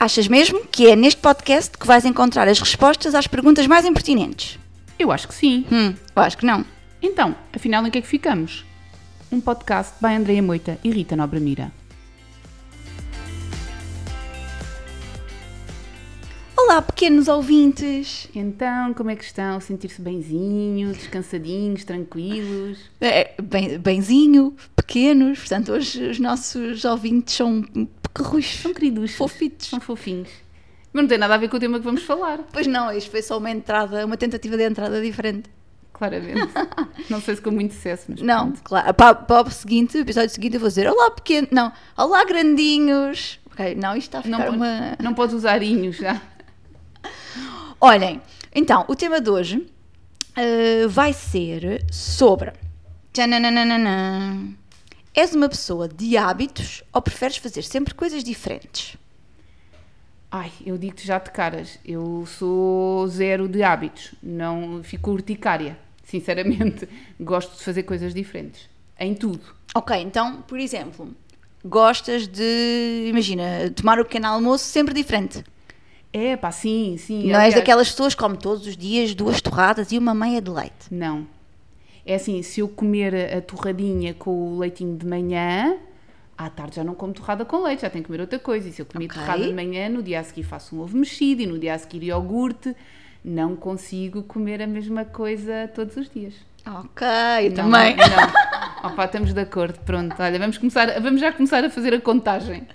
Achas 0.00 0.26
mesmo 0.28 0.64
que 0.64 0.86
é 0.86 0.96
neste 0.96 1.20
podcast 1.20 1.76
que 1.76 1.86
vais 1.86 2.06
encontrar 2.06 2.48
as 2.48 2.58
respostas 2.58 3.14
às 3.14 3.26
perguntas 3.26 3.66
mais 3.66 3.84
impertinentes? 3.84 4.58
Eu 4.98 5.12
acho 5.12 5.28
que 5.28 5.34
sim. 5.34 5.66
Hum, 5.70 5.92
eu 6.16 6.22
acho 6.22 6.38
que 6.38 6.46
não. 6.46 6.64
Então, 7.02 7.36
afinal, 7.52 7.86
em 7.86 7.90
que 7.90 7.98
é 7.98 8.00
que 8.00 8.06
ficamos? 8.06 8.64
Um 9.30 9.42
podcast 9.42 9.92
by 10.00 10.14
Andreia 10.14 10.42
Moita 10.42 10.78
e 10.82 10.90
Rita 10.90 11.14
Nobre 11.14 11.38
Mira. 11.38 11.70
Olá, 16.56 16.80
pequenos 16.80 17.28
ouvintes. 17.28 18.26
Então, 18.34 18.94
como 18.94 19.10
é 19.10 19.16
que 19.16 19.24
estão? 19.24 19.60
Sentir-se 19.60 20.00
benzinho, 20.00 20.94
descansadinhos, 20.94 21.84
tranquilos? 21.84 22.78
É, 23.02 23.34
bem, 23.42 23.76
benzinho, 23.78 24.56
pequenos, 24.74 25.40
portanto, 25.40 25.72
hoje 25.72 26.08
os 26.08 26.18
nossos 26.18 26.86
ouvintes 26.86 27.34
são 27.34 27.62
pequerros. 28.14 28.46
São 28.60 28.72
queridos. 28.74 29.14
Fofitos. 29.14 29.66
São 29.68 29.80
fofinhos. 29.80 30.28
Mas 30.92 31.02
não 31.02 31.08
tem 31.08 31.18
nada 31.18 31.34
a 31.34 31.38
ver 31.38 31.48
com 31.48 31.56
o 31.56 31.60
tema 31.60 31.78
que 31.78 31.84
vamos 31.84 32.02
falar, 32.02 32.40
Pois 32.52 32.66
não, 32.66 32.90
isto 32.92 33.10
foi 33.10 33.22
só 33.22 33.38
uma 33.38 33.50
entrada, 33.50 34.04
uma 34.04 34.16
tentativa 34.16 34.56
de 34.56 34.64
entrada 34.64 35.00
diferente. 35.00 35.48
claramente. 35.92 36.52
não 37.08 37.20
sei 37.20 37.36
se 37.36 37.42
com 37.42 37.50
muito 37.52 37.74
sucesso, 37.74 38.06
mas 38.08 38.20
Não, 38.20 38.46
pronto. 38.48 38.62
claro. 38.64 38.94
Para, 38.94 39.14
para 39.14 39.48
o 39.48 39.50
seguinte, 39.52 39.96
o 39.96 40.00
episódio 40.00 40.30
seguinte, 40.30 40.54
eu 40.54 40.60
vou 40.60 40.68
dizer 40.68 40.88
Olá, 40.88 41.10
pequeno. 41.12 41.46
Não, 41.52 41.72
Olá, 41.96 42.24
grandinhos. 42.24 43.38
Ok, 43.52 43.74
não, 43.76 43.94
isto 43.96 44.16
está 44.16 44.18
a 44.18 44.30
Não, 44.30 44.38
ficar 44.38 44.50
po- 44.50 44.56
uma. 44.56 44.96
não 45.00 45.14
podes 45.14 45.34
usar 45.34 45.62
inhos 45.62 45.96
já. 45.96 46.20
Olhem, 47.80 48.20
então, 48.54 48.84
o 48.88 48.94
tema 48.96 49.20
de 49.20 49.30
hoje 49.30 49.66
eh, 50.36 50.86
vai 50.88 51.12
ser 51.12 51.84
sobre. 51.92 52.52
Tchanananana. 53.12 54.54
És 55.14 55.34
uma 55.34 55.48
pessoa 55.48 55.88
de 55.88 56.16
hábitos 56.16 56.82
ou 56.92 57.02
preferes 57.02 57.36
fazer 57.36 57.62
sempre 57.62 57.94
coisas 57.94 58.22
diferentes? 58.22 58.96
Ai, 60.30 60.52
eu 60.64 60.78
digo-te 60.78 61.04
já 61.06 61.18
de 61.18 61.30
caras, 61.30 61.78
eu 61.84 62.24
sou 62.26 63.06
zero 63.08 63.48
de 63.48 63.62
hábitos, 63.64 64.12
não 64.22 64.80
fico 64.84 65.10
urticária, 65.10 65.76
sinceramente. 66.04 66.88
Gosto 67.18 67.56
de 67.56 67.64
fazer 67.64 67.82
coisas 67.82 68.14
diferentes, 68.14 68.68
em 68.98 69.12
tudo. 69.14 69.40
Ok, 69.74 69.96
então, 69.96 70.42
por 70.42 70.60
exemplo, 70.60 71.12
gostas 71.64 72.28
de, 72.28 73.06
imagina, 73.08 73.70
tomar 73.74 73.98
o 73.98 74.04
pequeno 74.04 74.28
almoço 74.28 74.64
sempre 74.64 74.94
diferente. 74.94 75.42
É 76.12 76.36
pá, 76.36 76.52
sim, 76.52 76.96
sim. 76.96 77.24
não 77.24 77.30
és 77.30 77.36
aliás- 77.36 77.54
daquelas 77.56 77.90
pessoas 77.90 78.14
que 78.14 78.20
comem 78.22 78.38
todos 78.38 78.66
os 78.68 78.76
dias 78.76 79.14
duas 79.16 79.40
torradas 79.40 79.90
e 79.90 79.98
uma 79.98 80.14
meia 80.14 80.40
de 80.40 80.50
leite. 80.50 80.86
Não. 80.92 81.26
É 82.06 82.14
assim, 82.14 82.42
se 82.42 82.60
eu 82.60 82.68
comer 82.68 83.14
a 83.36 83.40
torradinha 83.40 84.14
com 84.14 84.30
o 84.54 84.58
leitinho 84.58 84.96
de 84.96 85.06
manhã, 85.06 85.76
à 86.36 86.48
tarde 86.48 86.76
já 86.76 86.84
não 86.84 86.94
como 86.94 87.12
torrada 87.12 87.44
com 87.44 87.62
leite, 87.62 87.82
já 87.82 87.90
tenho 87.90 88.02
que 88.02 88.08
comer 88.08 88.20
outra 88.22 88.38
coisa. 88.38 88.68
E 88.68 88.72
se 88.72 88.80
eu 88.82 88.86
comer 88.86 89.06
Ok. 89.06 89.20
torrada 89.20 89.44
de 89.46 89.52
manhã, 89.52 89.88
no 89.88 90.02
dia 90.02 90.20
a 90.20 90.24
seguir 90.24 90.42
faço 90.42 90.74
um 90.76 90.80
ovo 90.80 90.96
mexido 90.96 91.42
e 91.42 91.46
no 91.46 91.58
dia 91.58 91.74
a 91.74 91.78
seguir 91.78 92.02
iogurte, 92.04 92.74
não 93.24 93.54
consigo 93.54 94.22
comer 94.22 94.62
a 94.62 94.66
mesma 94.66 95.04
coisa 95.04 95.70
todos 95.74 95.96
os 95.96 96.08
dias. 96.08 96.34
Ok, 96.66 97.06
Não, 97.50 97.54
também. 97.70 97.96
Não. 97.96 98.90
Opa, 98.90 99.04
estamos 99.04 99.32
de 99.32 99.40
acordo. 99.40 99.78
Pronto, 99.80 100.14
olha, 100.18 100.38
vamos, 100.38 100.56
começar, 100.58 101.00
vamos 101.00 101.20
já 101.20 101.32
começar 101.32 101.64
a 101.64 101.70
fazer 101.70 101.92
a 101.94 102.00
contagem. 102.00 102.66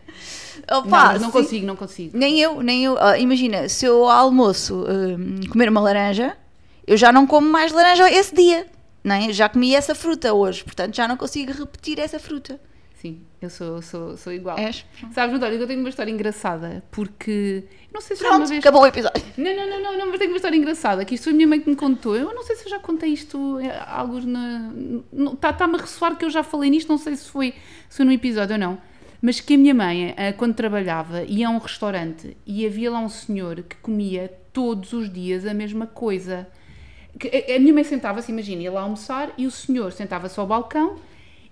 Opa, 0.71 1.13
não, 1.13 1.21
não 1.21 1.31
consigo, 1.31 1.65
não 1.65 1.75
consigo. 1.75 2.17
Nem 2.17 2.39
eu, 2.39 2.61
nem 2.63 2.83
eu. 2.83 2.97
Ah, 2.99 3.17
imagina, 3.17 3.67
se 3.69 3.85
eu 3.85 4.03
ao 4.05 4.25
almoço 4.25 4.85
hum, 4.87 5.39
comer 5.49 5.69
uma 5.69 5.81
laranja, 5.81 6.35
eu 6.87 6.97
já 6.97 7.11
não 7.11 7.27
como 7.27 7.47
mais 7.51 7.71
laranja 7.71 8.09
esse 8.11 8.33
dia. 8.33 8.65
Nem? 9.05 9.31
Já 9.31 9.47
comi 9.47 9.75
essa 9.75 9.93
fruta 9.93 10.33
hoje, 10.33 10.63
portanto 10.63 10.95
já 10.95 11.07
não 11.07 11.15
consigo 11.15 11.51
repetir 11.51 11.99
essa 11.99 12.17
fruta. 12.19 12.59
Sim, 12.95 13.21
eu 13.39 13.51
sou, 13.51 13.79
sou, 13.83 14.17
sou 14.17 14.33
igual. 14.33 14.57
És? 14.57 14.83
Sabes, 15.13 15.31
Natália, 15.33 15.59
eu 15.59 15.67
tenho 15.67 15.79
uma 15.79 15.89
história 15.89 16.09
engraçada, 16.09 16.83
porque. 16.89 17.65
Não 17.93 18.01
sei 18.01 18.15
se 18.15 18.23
já 18.23 18.29
uma 18.29 18.37
Pronto, 18.37 18.49
vez. 18.49 18.59
acabou 18.59 18.81
o 18.81 18.87
episódio. 18.87 19.23
Não, 19.37 19.55
não, 19.55 19.69
não, 19.69 19.83
não, 19.83 19.97
não, 19.99 20.05
mas 20.07 20.17
tenho 20.17 20.31
uma 20.31 20.37
história 20.37 20.57
engraçada, 20.57 21.05
que 21.05 21.13
isto 21.13 21.25
foi 21.25 21.33
a 21.33 21.35
minha 21.35 21.47
mãe 21.47 21.61
que 21.61 21.69
me 21.69 21.75
contou. 21.75 22.15
Eu 22.15 22.33
não 22.33 22.41
sei 22.41 22.55
se 22.55 22.65
eu 22.65 22.69
já 22.71 22.79
contei 22.79 23.11
isto, 23.11 23.59
eh, 23.59 23.83
alguns 23.85 24.25
na. 24.25 24.71
Está-me 25.33 25.75
a 25.75 25.81
ressoar 25.81 26.17
que 26.17 26.25
eu 26.25 26.31
já 26.31 26.41
falei 26.41 26.71
nisto, 26.71 26.89
não 26.89 26.97
sei 26.97 27.15
se 27.15 27.29
foi, 27.29 27.53
se 27.87 27.97
foi 27.97 28.05
num 28.07 28.11
episódio 28.11 28.53
ou 28.53 28.59
não. 28.59 28.77
Mas 29.21 29.39
que 29.39 29.53
a 29.53 29.57
minha 29.57 29.75
mãe, 29.75 30.15
eh, 30.17 30.31
quando 30.31 30.55
trabalhava, 30.55 31.21
ia 31.23 31.47
a 31.47 31.51
um 31.51 31.59
restaurante 31.59 32.35
e 32.43 32.65
havia 32.65 32.89
lá 32.89 32.99
um 32.99 33.09
senhor 33.09 33.61
que 33.61 33.75
comia 33.83 34.33
todos 34.51 34.93
os 34.93 35.13
dias 35.13 35.45
a 35.45 35.53
mesma 35.53 35.85
coisa. 35.85 36.47
Que 37.19 37.27
a- 37.55 37.59
minha 37.59 37.73
mãe 37.73 37.83
sentava-se, 37.83 38.31
imagina, 38.31 38.61
ia 38.61 38.71
lá 38.71 38.81
almoçar 38.81 39.31
e 39.37 39.45
o 39.47 39.51
senhor 39.51 39.91
sentava-se 39.91 40.39
ao 40.39 40.45
balcão 40.47 40.97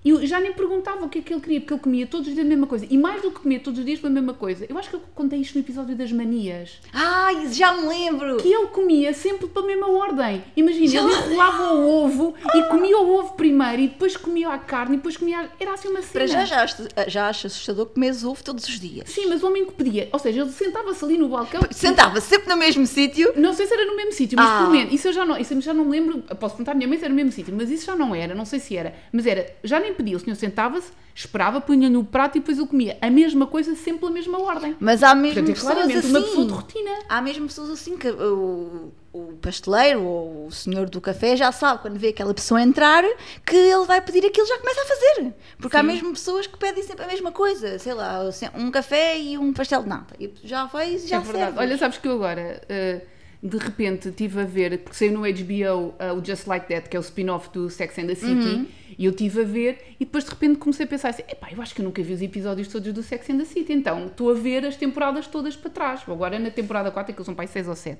e 0.03 0.09
eu 0.09 0.25
já 0.25 0.39
nem 0.39 0.51
perguntava 0.53 1.05
o 1.05 1.09
que 1.09 1.19
é 1.19 1.21
que 1.21 1.33
ele 1.33 1.41
queria, 1.41 1.59
porque 1.61 1.73
ele 1.73 1.81
comia 1.81 2.07
todos 2.07 2.27
os 2.27 2.33
dias 2.33 2.45
a 2.45 2.49
mesma 2.49 2.67
coisa. 2.67 2.85
E 2.89 2.97
mais 2.97 3.21
do 3.21 3.31
que 3.31 3.39
comia 3.39 3.59
todos 3.59 3.79
os 3.79 3.85
dias 3.85 3.99
foi 3.99 4.09
a 4.09 4.13
mesma 4.13 4.33
coisa. 4.33 4.65
Eu 4.69 4.77
acho 4.77 4.89
que 4.89 4.95
eu 4.95 5.01
contei 5.15 5.39
isto 5.39 5.55
no 5.55 5.61
episódio 5.61 5.95
das 5.95 6.11
manias 6.11 6.79
Ai, 6.91 7.51
já 7.53 7.73
me 7.73 7.87
lembro. 7.87 8.37
que 8.37 8.47
ele 8.53 8.67
comia 8.67 9.13
sempre 9.13 9.47
pela 9.47 9.65
mesma 9.65 9.89
ordem. 9.89 10.43
Imagina, 10.55 11.01
ele 11.01 11.13
enrolava 11.13 11.73
o 11.73 11.89
ovo 12.05 12.33
e 12.53 12.63
comia 12.63 12.97
o 12.99 13.15
ovo 13.17 13.33
primeiro 13.33 13.81
e 13.81 13.87
depois 13.87 14.17
comia 14.17 14.49
a 14.49 14.57
carne 14.57 14.95
e 14.95 14.97
depois 14.97 15.17
comia. 15.17 15.39
a- 15.41 15.49
Era 15.59 15.73
assim 15.73 15.87
uma 15.89 16.01
cena. 16.01 16.11
Para 16.13 16.27
já, 16.27 16.45
já, 16.45 16.63
acho- 16.63 16.87
já 17.07 17.27
acho 17.29 17.47
assustador 17.47 17.85
comer 17.87 18.13
ovo 18.25 18.43
todos 18.43 18.65
os 18.67 18.79
dias. 18.79 19.09
Sim, 19.09 19.27
mas 19.27 19.41
o 19.43 19.47
homem 19.47 19.65
que 19.65 19.71
pedia. 19.73 20.09
Ou 20.11 20.19
seja, 20.19 20.41
ele 20.41 20.51
sentava-se 20.51 21.03
ali 21.03 21.17
no 21.17 21.29
balcão. 21.29 21.61
Sentava 21.71 22.19
sempre 22.21 22.49
no 22.49 22.57
mesmo 22.57 22.85
sítio. 22.85 23.33
Não 23.35 23.53
sei 23.53 23.65
se 23.67 23.73
era 23.73 23.85
no 23.85 23.95
mesmo 23.95 24.11
sítio, 24.11 24.37
mas 24.37 24.49
Ah. 24.49 24.57
pelo 24.59 24.71
menos. 24.71 24.93
Isso 24.93 25.07
eu 25.07 25.13
já 25.13 25.25
não, 25.25 25.37
isso 25.37 25.53
eu 25.53 25.61
já 25.61 25.73
não 25.73 25.85
me 25.85 25.91
lembro. 25.91 26.19
Posso 26.39 26.55
perguntar 26.55 26.71
à 26.73 26.75
minha 26.75 26.87
mãe 26.87 26.97
se 26.97 27.05
era 27.05 27.09
no 27.13 27.15
mesmo 27.15 27.31
sítio, 27.31 27.53
mas 27.55 27.69
isso 27.69 27.85
já 27.85 27.95
não 27.95 28.13
era. 28.13 28.35
Não 28.35 28.45
sei 28.45 28.59
se 28.59 28.75
era. 28.75 28.93
Mas 29.11 29.25
era. 29.25 29.55
Já 29.63 29.79
nem 29.79 29.92
pedia. 29.93 30.17
O 30.17 30.19
senhor 30.19 30.35
sentava-se, 30.35 30.91
esperava, 31.15 31.61
punha 31.61 31.89
no 31.89 32.03
prato 32.03 32.37
e 32.37 32.41
depois 32.41 32.57
ele 32.57 32.67
comia 32.67 32.97
a 33.01 33.09
mesma 33.09 33.45
coisa, 33.47 33.75
sempre 33.75 34.01
pela 34.01 34.11
mesma 34.11 34.39
ordem. 34.41 34.75
Mas 34.79 35.03
há 35.03 35.13
mesmo 35.15 35.35
Portanto, 35.35 35.51
é 35.51 35.53
pessoas 35.53 35.73
claramente 35.73 35.99
assim. 35.99 36.09
uma 36.09 36.21
pessoa 36.21 36.45
de 36.45 36.51
rotina. 36.53 36.91
Há 37.07 37.21
mesmo 37.21 37.47
pessoas 37.47 37.69
assim 37.69 37.97
que 37.97 38.09
o, 38.09 38.91
o 39.13 39.33
pasteleiro 39.41 40.03
ou 40.03 40.47
o 40.47 40.51
senhor 40.51 40.89
do 40.89 40.99
café 40.99 41.35
já 41.35 41.51
sabe 41.51 41.81
quando 41.81 41.97
vê 41.99 42.09
aquela 42.09 42.33
pessoa 42.33 42.61
entrar 42.61 43.03
que 43.45 43.55
ele 43.55 43.85
vai 43.85 44.01
pedir 44.01 44.25
aquilo 44.25 44.47
já 44.47 44.57
começa 44.57 44.81
a 44.81 44.85
fazer. 44.85 45.33
Porque 45.59 45.77
há 45.77 45.81
Sim. 45.81 45.87
mesmo 45.87 46.13
pessoas 46.13 46.47
que 46.47 46.57
pedem 46.57 46.83
sempre 46.83 47.05
a 47.05 47.07
mesma 47.07 47.31
coisa, 47.31 47.77
sei 47.77 47.93
lá, 47.93 48.19
um 48.55 48.71
café 48.71 49.19
e 49.19 49.37
um 49.37 49.53
pastel 49.53 49.83
de 49.83 49.89
nata. 49.89 50.15
E 50.19 50.33
já 50.43 50.65
vai 50.65 50.95
e 50.95 50.97
já 50.99 51.17
é 51.17 51.19
verdade. 51.19 51.43
serve. 51.45 51.59
Olha, 51.59 51.77
sabes 51.77 51.97
que 51.99 52.07
eu 52.07 52.13
agora, 52.13 52.61
uh, 52.63 53.13
de 53.43 53.57
repente, 53.57 54.07
estive 54.07 54.39
a 54.39 54.45
ver, 54.45 54.79
porque 54.79 54.95
saiu 54.95 55.11
no 55.11 55.19
HBO 55.19 55.93
uh, 55.99 56.17
o 56.17 56.23
Just 56.25 56.47
Like 56.47 56.65
That, 56.73 56.87
que 56.87 56.95
é 56.95 56.99
o 56.99 57.01
spin-off 57.01 57.49
do 57.51 57.69
Sex 57.69 57.99
and 57.99 58.07
the 58.07 58.15
City, 58.15 58.31
Uhum. 58.31 58.65
e 58.97 59.03
eu 59.03 59.11
estive 59.11 59.41
a 59.41 59.43
ver, 59.43 59.95
e 59.99 60.05
depois 60.05 60.23
de 60.23 60.29
repente 60.29 60.57
comecei 60.59 60.85
a 60.85 60.87
pensar 60.87 61.09
assim: 61.09 61.23
epá, 61.27 61.49
eu 61.51 61.61
acho 61.61 61.75
que 61.75 61.81
eu 61.81 61.85
nunca 61.85 62.01
vi 62.01 62.13
os 62.13 62.21
episódios 62.21 62.69
todos 62.69 62.93
do 62.93 63.03
Sex 63.03 63.29
and 63.29 63.39
the 63.39 63.45
City, 63.45 63.73
então 63.73 64.05
estou 64.07 64.31
a 64.31 64.33
ver 64.33 64.65
as 64.65 64.77
temporadas 64.77 65.27
todas 65.27 65.57
para 65.57 65.69
trás. 65.69 66.01
Agora 66.07 66.39
na 66.39 66.51
temporada 66.51 66.89
4, 66.89 67.13
que 67.13 67.19
eles 67.19 67.25
são 67.25 67.35
para 67.35 67.43
aí 67.43 67.49
6 67.49 67.67
ou 67.67 67.75
7. 67.75 67.99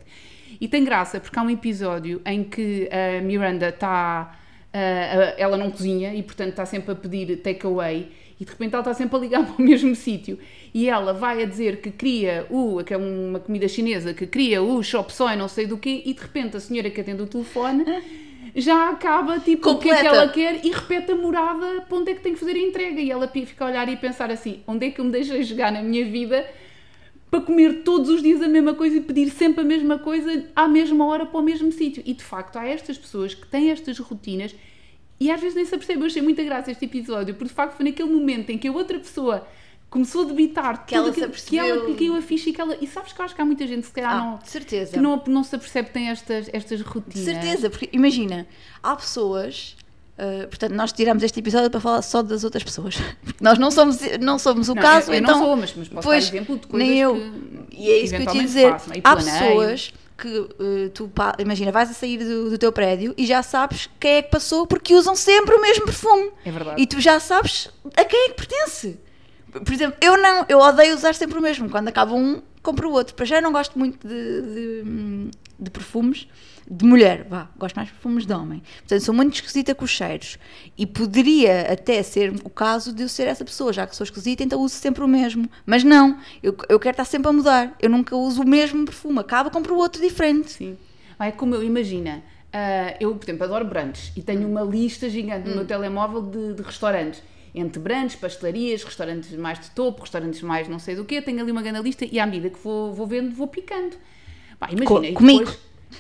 E 0.62 0.68
tem 0.68 0.84
graça, 0.86 1.20
porque 1.20 1.38
há 1.38 1.42
um 1.42 1.50
episódio 1.50 2.22
em 2.26 2.44
que 2.44 2.88
a 2.90 3.22
Miranda 3.22 3.68
está. 3.68 4.40
Uh, 4.74 5.36
ela 5.38 5.56
não 5.58 5.70
cozinha 5.70 6.16
e, 6.16 6.24
portanto, 6.24 6.50
está 6.50 6.66
sempre 6.66 6.94
a 6.94 6.96
pedir 6.96 7.38
takeaway 7.38 8.12
e 8.44 8.46
de 8.46 8.52
repente 8.52 8.74
ela 8.74 8.82
está 8.82 8.94
sempre 8.94 9.16
a 9.16 9.20
ligar 9.20 9.46
para 9.48 9.56
o 9.58 9.62
mesmo 9.66 9.96
sítio 9.96 10.38
e 10.74 10.90
ela 10.90 11.14
vai 11.14 11.42
a 11.42 11.46
dizer 11.46 11.78
que 11.78 11.90
queria 11.90 12.46
o, 12.50 12.84
que 12.84 12.94
é 12.94 12.98
uma 12.98 13.40
comida 13.40 13.68
chinesa, 13.68 14.14
que 14.14 14.28
queria 14.28 14.62
o 14.62 14.84
chop 14.84 15.12
soy, 15.14 15.36
não 15.36 15.48
sei 15.48 15.66
do 15.66 15.78
quê, 15.78 16.04
e 16.06 16.14
de 16.14 16.22
repente 16.22 16.58
a 16.58 16.60
senhora 16.60 16.90
que 16.90 17.00
atende 17.00 17.22
o 17.22 17.28
telefone 17.28 17.86
já 18.56 18.90
acaba 18.90 19.40
tipo 19.40 19.70
o 19.70 19.80
que 19.80 19.90
é 19.90 19.96
que 19.96 20.04
Completa. 20.04 20.16
ela 20.16 20.32
quer 20.32 20.66
e 20.66 20.72
repete 20.72 21.12
a 21.12 21.16
morada 21.16 21.82
para 21.88 21.98
onde 21.98 22.12
é 22.12 22.16
que 22.16 22.22
tem 22.22 22.34
que 22.34 22.40
fazer 22.40 22.56
a 22.56 22.60
entrega 22.60 23.00
e 23.00 23.10
ela 23.10 23.28
fica 23.28 23.64
a 23.64 23.68
olhar 23.68 23.88
e 23.88 23.96
pensar 23.96 24.30
assim, 24.30 24.62
onde 24.68 24.88
é 24.88 24.92
que 24.92 25.00
eu 25.00 25.06
me 25.06 25.12
deixei 25.12 25.42
jogar 25.44 25.72
na 25.72 25.82
minha 25.82 26.06
vida 26.06 26.46
para 27.32 27.42
comer 27.42 27.82
todos 27.84 28.10
os 28.10 28.22
dias 28.22 28.42
a 28.42 28.48
mesma 28.48 28.76
coisa 28.76 28.98
e 28.98 29.02
pedir 29.02 29.30
sempre 29.32 29.62
a 29.62 29.64
mesma 29.64 29.98
coisa 29.98 30.46
à 30.56 30.68
mesma 30.68 31.06
hora 31.06 31.26
para 31.26 31.40
o 31.40 31.42
mesmo 31.42 31.72
sítio. 31.72 32.04
E 32.06 32.14
de 32.14 32.24
facto 32.24 32.58
há 32.58 32.68
estas 32.68 32.96
pessoas 32.96 33.34
que 33.34 33.48
têm 33.48 33.72
estas 33.72 33.98
rotinas 33.98 34.54
e 35.20 35.32
às 35.32 35.40
vezes 35.40 35.56
nem 35.56 35.66
se 35.66 35.74
apercebem. 35.76 36.02
Eu 36.02 36.08
achei 36.08 36.22
muita 36.22 36.44
graça 36.44 36.72
este 36.72 36.86
episódio, 36.86 37.34
porque 37.36 37.50
de 37.50 37.54
facto 37.54 37.76
foi 37.78 37.86
naquele 37.86 38.10
momento 38.10 38.50
em 38.50 38.58
que 38.58 38.68
a 38.68 38.72
outra 38.72 39.00
pessoa 39.00 39.46
começou 39.90 40.24
a 40.24 40.26
debitar 40.26 40.86
Que 40.86 40.96
ela 40.96 41.12
tudo 41.12 41.16
se 41.16 41.24
aquilo- 41.24 41.44
que 41.46 41.60
ela 41.60 41.86
que 41.86 41.94
caiu 41.94 42.16
a 42.16 42.22
ficha 42.22 42.50
e 42.50 42.54
que 42.54 42.60
ela. 42.60 42.76
E 42.82 42.88
sabes 42.88 43.14
que 43.14 43.22
eu 43.22 43.26
acho 43.26 43.36
que 43.36 43.42
há 43.42 43.46
muita 43.46 43.66
gente 43.68 43.82
que 43.82 43.88
se 43.88 43.94
calhar 43.94 44.12
Ah, 44.12 44.20
não. 44.32 44.38
de 44.40 44.50
certeza. 44.50 44.92
Que 44.94 45.00
não, 45.00 45.22
não 45.28 45.44
se 45.44 45.56
apercebe 45.56 45.88
que 45.90 45.94
tem 45.94 46.10
estas, 46.10 46.50
estas 46.52 46.80
De 46.80 46.84
rotinas. 46.84 47.24
certeza, 47.26 47.70
porque 47.70 47.90
imagina, 47.94 48.48
há 48.82 48.96
pessoas. 48.96 49.76
uh, 50.18 50.48
portanto, 50.48 50.72
nós 50.74 50.92
tiramos 50.92 51.22
este 51.24 51.40
episódio 51.40 51.70
para 51.70 51.80
falar 51.80 52.02
só 52.02 52.22
das 52.24 52.44
outras 52.44 52.64
pessoas. 52.64 52.96
Porque 53.24 53.38
nós 53.44 53.58
não 53.60 53.70
somos, 53.72 54.00
não 54.20 54.38
somos 54.40 54.68
o 54.70 54.74
Não, 54.76 54.82
caso, 54.82 55.12
eu, 55.12 55.16
eu 55.16 55.20
então. 55.22 55.38
não 55.38 55.46
sou, 55.46 55.56
mas, 55.58 55.74
mas 55.76 55.88
posso 55.90 56.08
pois, 56.08 56.26
dar 56.26 56.36
exemplo 56.38 56.58
de 56.58 56.68
coisas 56.68 56.90
nem 56.90 57.00
eu. 57.00 57.16
que 57.70 57.78
E 57.78 57.90
é 57.92 57.98
isso 58.04 58.16
que 58.16 58.22
eu 58.24 58.28
te 58.28 58.38
ia 58.38 58.44
dizer. 58.44 58.72
faço, 58.72 58.94
é? 58.94 58.98
E 58.98 59.02
Há 59.04 59.16
pessoas 59.16 59.94
que 60.18 60.28
uh, 60.28 60.90
tu, 60.94 61.12
imagina, 61.40 61.72
vais 61.72 61.90
a 61.90 61.94
sair 61.94 62.18
do, 62.18 62.50
do 62.50 62.58
teu 62.58 62.72
prédio 62.72 63.14
e 63.18 63.26
já 63.26 63.42
sabes 63.42 63.90
quem 64.00 64.16
é 64.16 64.22
que 64.22 64.30
passou 64.30 64.68
porque 64.68 64.94
usam 64.94 65.16
sempre 65.16 65.56
o 65.56 65.62
mesmo 65.62 65.86
perfume. 65.86 66.32
É 66.46 66.52
verdade. 66.52 66.82
E 66.82 66.88
tu 66.88 67.00
já 67.02 67.20
sabes 67.20 67.70
a 67.96 68.06
quem 68.06 68.26
é 68.26 68.30
que 68.30 68.36
pertence. 68.36 69.00
Por 69.52 69.72
exemplo, 69.72 69.98
eu 70.02 70.18
não, 70.18 70.46
eu 70.50 70.60
odeio 70.60 70.96
usar 70.96 71.14
sempre 71.14 71.38
o 71.38 71.42
mesmo. 71.42 71.70
Quando 71.70 71.88
acaba 71.88 72.14
um, 72.14 72.42
compro 72.62 72.90
o 72.90 72.94
outro. 72.94 73.14
Para 73.14 73.26
já 73.26 73.42
não 73.42 73.52
gosto 73.52 73.78
muito 73.78 74.08
de, 74.08 74.42
de, 74.42 75.32
de 75.60 75.70
perfumes 75.70 76.28
de 76.76 76.86
mulher, 76.86 77.26
vá, 77.30 77.50
gosto 77.58 77.76
mais 77.76 77.88
de 77.88 77.94
perfumes 77.94 78.26
de 78.26 78.34
homem. 78.34 78.64
Portanto, 78.80 79.02
sou 79.02 79.14
muito 79.14 79.36
esquisita 79.36 79.76
com 79.76 79.86
os 79.86 79.92
cheiros. 79.92 80.38
E 80.78 80.86
poderia 80.88 81.72
até 81.72 82.02
ser 82.02 82.34
o 82.44 82.50
caso 82.50 82.94
de 82.94 83.04
eu 83.04 83.10
ser 83.10 83.28
essa 83.28 83.46
pessoa, 83.46 83.72
já 83.72 83.86
que 83.86 83.96
sou 83.96 84.04
esquisita, 84.04 84.44
então 84.44 84.60
uso 84.62 84.76
sempre 84.76 85.04
o 85.04 85.08
mesmo. 85.08 85.50
Mas 85.66 85.84
não, 85.84 86.18
eu, 86.42 86.56
eu 86.70 86.80
quero 86.80 86.94
estar 86.94 87.06
sempre 87.06 87.30
a 87.30 87.34
mudar. 87.34 87.76
Eu 87.82 87.90
nunca 87.90 88.16
uso 88.16 88.42
o 88.42 88.48
mesmo 88.48 88.86
perfume, 88.86 89.20
acaba 89.20 89.50
compro 89.50 89.76
outro 89.76 90.02
diferente. 90.02 90.52
Sim. 90.52 90.78
É 91.20 91.32
como 91.32 91.56
eu, 91.56 91.64
imagina, 91.64 92.24
ah, 92.52 92.96
eu, 93.00 93.16
por 93.16 93.24
exemplo, 93.26 93.44
adoro 93.44 93.66
brunches 93.66 94.12
e 94.18 94.22
tenho 94.22 94.48
uma 94.48 94.62
lista 94.62 95.10
gigante 95.10 95.48
Hum. 95.48 95.52
no 95.52 95.56
meu 95.58 95.66
telemóvel 95.66 96.22
de, 96.24 96.54
de 96.56 96.62
restaurantes. 96.64 97.22
Entre 97.56 97.80
brunches, 97.80 98.16
pastelarias, 98.16 98.84
restaurantes 98.84 99.32
mais 99.38 99.60
de 99.60 99.70
topo, 99.72 100.02
restaurantes 100.02 100.42
mais 100.42 100.68
não 100.68 100.80
sei 100.80 100.96
do 100.96 101.06
quê, 101.06 101.22
tenho 101.22 101.40
ali 101.40 101.52
uma 101.52 101.62
grande 101.62 101.82
lista 101.84 102.04
e 102.04 102.20
à 102.20 102.26
medida 102.26 102.50
que 102.50 102.58
vou, 102.64 102.92
vou 102.94 103.06
vendo, 103.06 103.34
vou 103.36 103.48
picando. 103.48 103.96
Pá, 104.60 104.70
imagina, 104.72 104.86
Co- 104.88 105.04
e 105.04 105.14
comigo. 105.14 105.52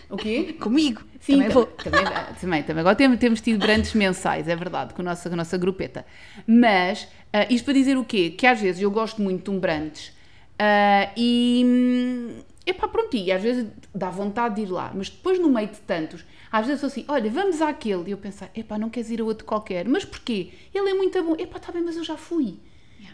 O 0.09 0.17
quê? 0.17 0.55
Comigo. 0.61 1.01
Sim, 1.19 1.33
também 1.33 1.49
vou. 1.49 1.65
Também, 1.65 2.03
também, 2.39 2.63
também. 2.63 2.79
Agora 2.81 2.95
temos, 2.95 3.17
temos 3.19 3.41
tido 3.41 3.59
brunches 3.59 3.93
mensais, 3.93 4.47
é 4.47 4.55
verdade, 4.55 4.93
com 4.93 5.01
a 5.01 5.05
nossa, 5.05 5.29
com 5.29 5.33
a 5.35 5.37
nossa 5.37 5.57
grupeta. 5.57 6.05
Mas, 6.45 7.07
ah, 7.31 7.45
isto 7.49 7.65
para 7.65 7.73
dizer 7.73 7.97
o 7.97 8.03
quê? 8.03 8.29
Que 8.31 8.45
às 8.45 8.59
vezes 8.59 8.81
eu 8.81 8.91
gosto 8.91 9.21
muito 9.21 9.49
de 9.49 9.57
um 9.57 9.59
brunch 9.59 10.11
ah, 10.59 11.09
e. 11.15 11.63
hum, 11.65 12.41
Epá, 12.65 12.87
pronto, 12.87 13.13
e 13.17 13.29
às 13.29 13.41
vezes 13.43 13.67
dá 13.93 14.09
vontade 14.09 14.55
de 14.55 14.61
ir 14.61 14.71
lá, 14.71 14.89
mas 14.95 15.09
depois 15.09 15.37
no 15.37 15.49
meio 15.49 15.67
de 15.67 15.79
tantos, 15.81 16.23
às 16.49 16.65
vezes 16.65 16.79
sou 16.79 16.87
assim, 16.87 17.03
olha, 17.09 17.29
vamos 17.29 17.61
àquele, 17.61 18.07
e 18.07 18.11
eu 18.11 18.17
pensar, 18.17 18.49
epá, 18.55 18.77
não 18.77 18.89
queres 18.89 19.09
ir 19.11 19.19
a 19.19 19.23
outro 19.25 19.43
qualquer, 19.45 19.85
mas 19.85 20.05
porquê? 20.05 20.51
Ele 20.73 20.89
é 20.89 20.93
muito 20.93 21.21
bom, 21.21 21.35
epá, 21.37 21.57
está 21.57 21.73
bem, 21.73 21.83
mas 21.83 21.97
eu 21.97 22.05
já 22.05 22.15
fui. 22.15 22.55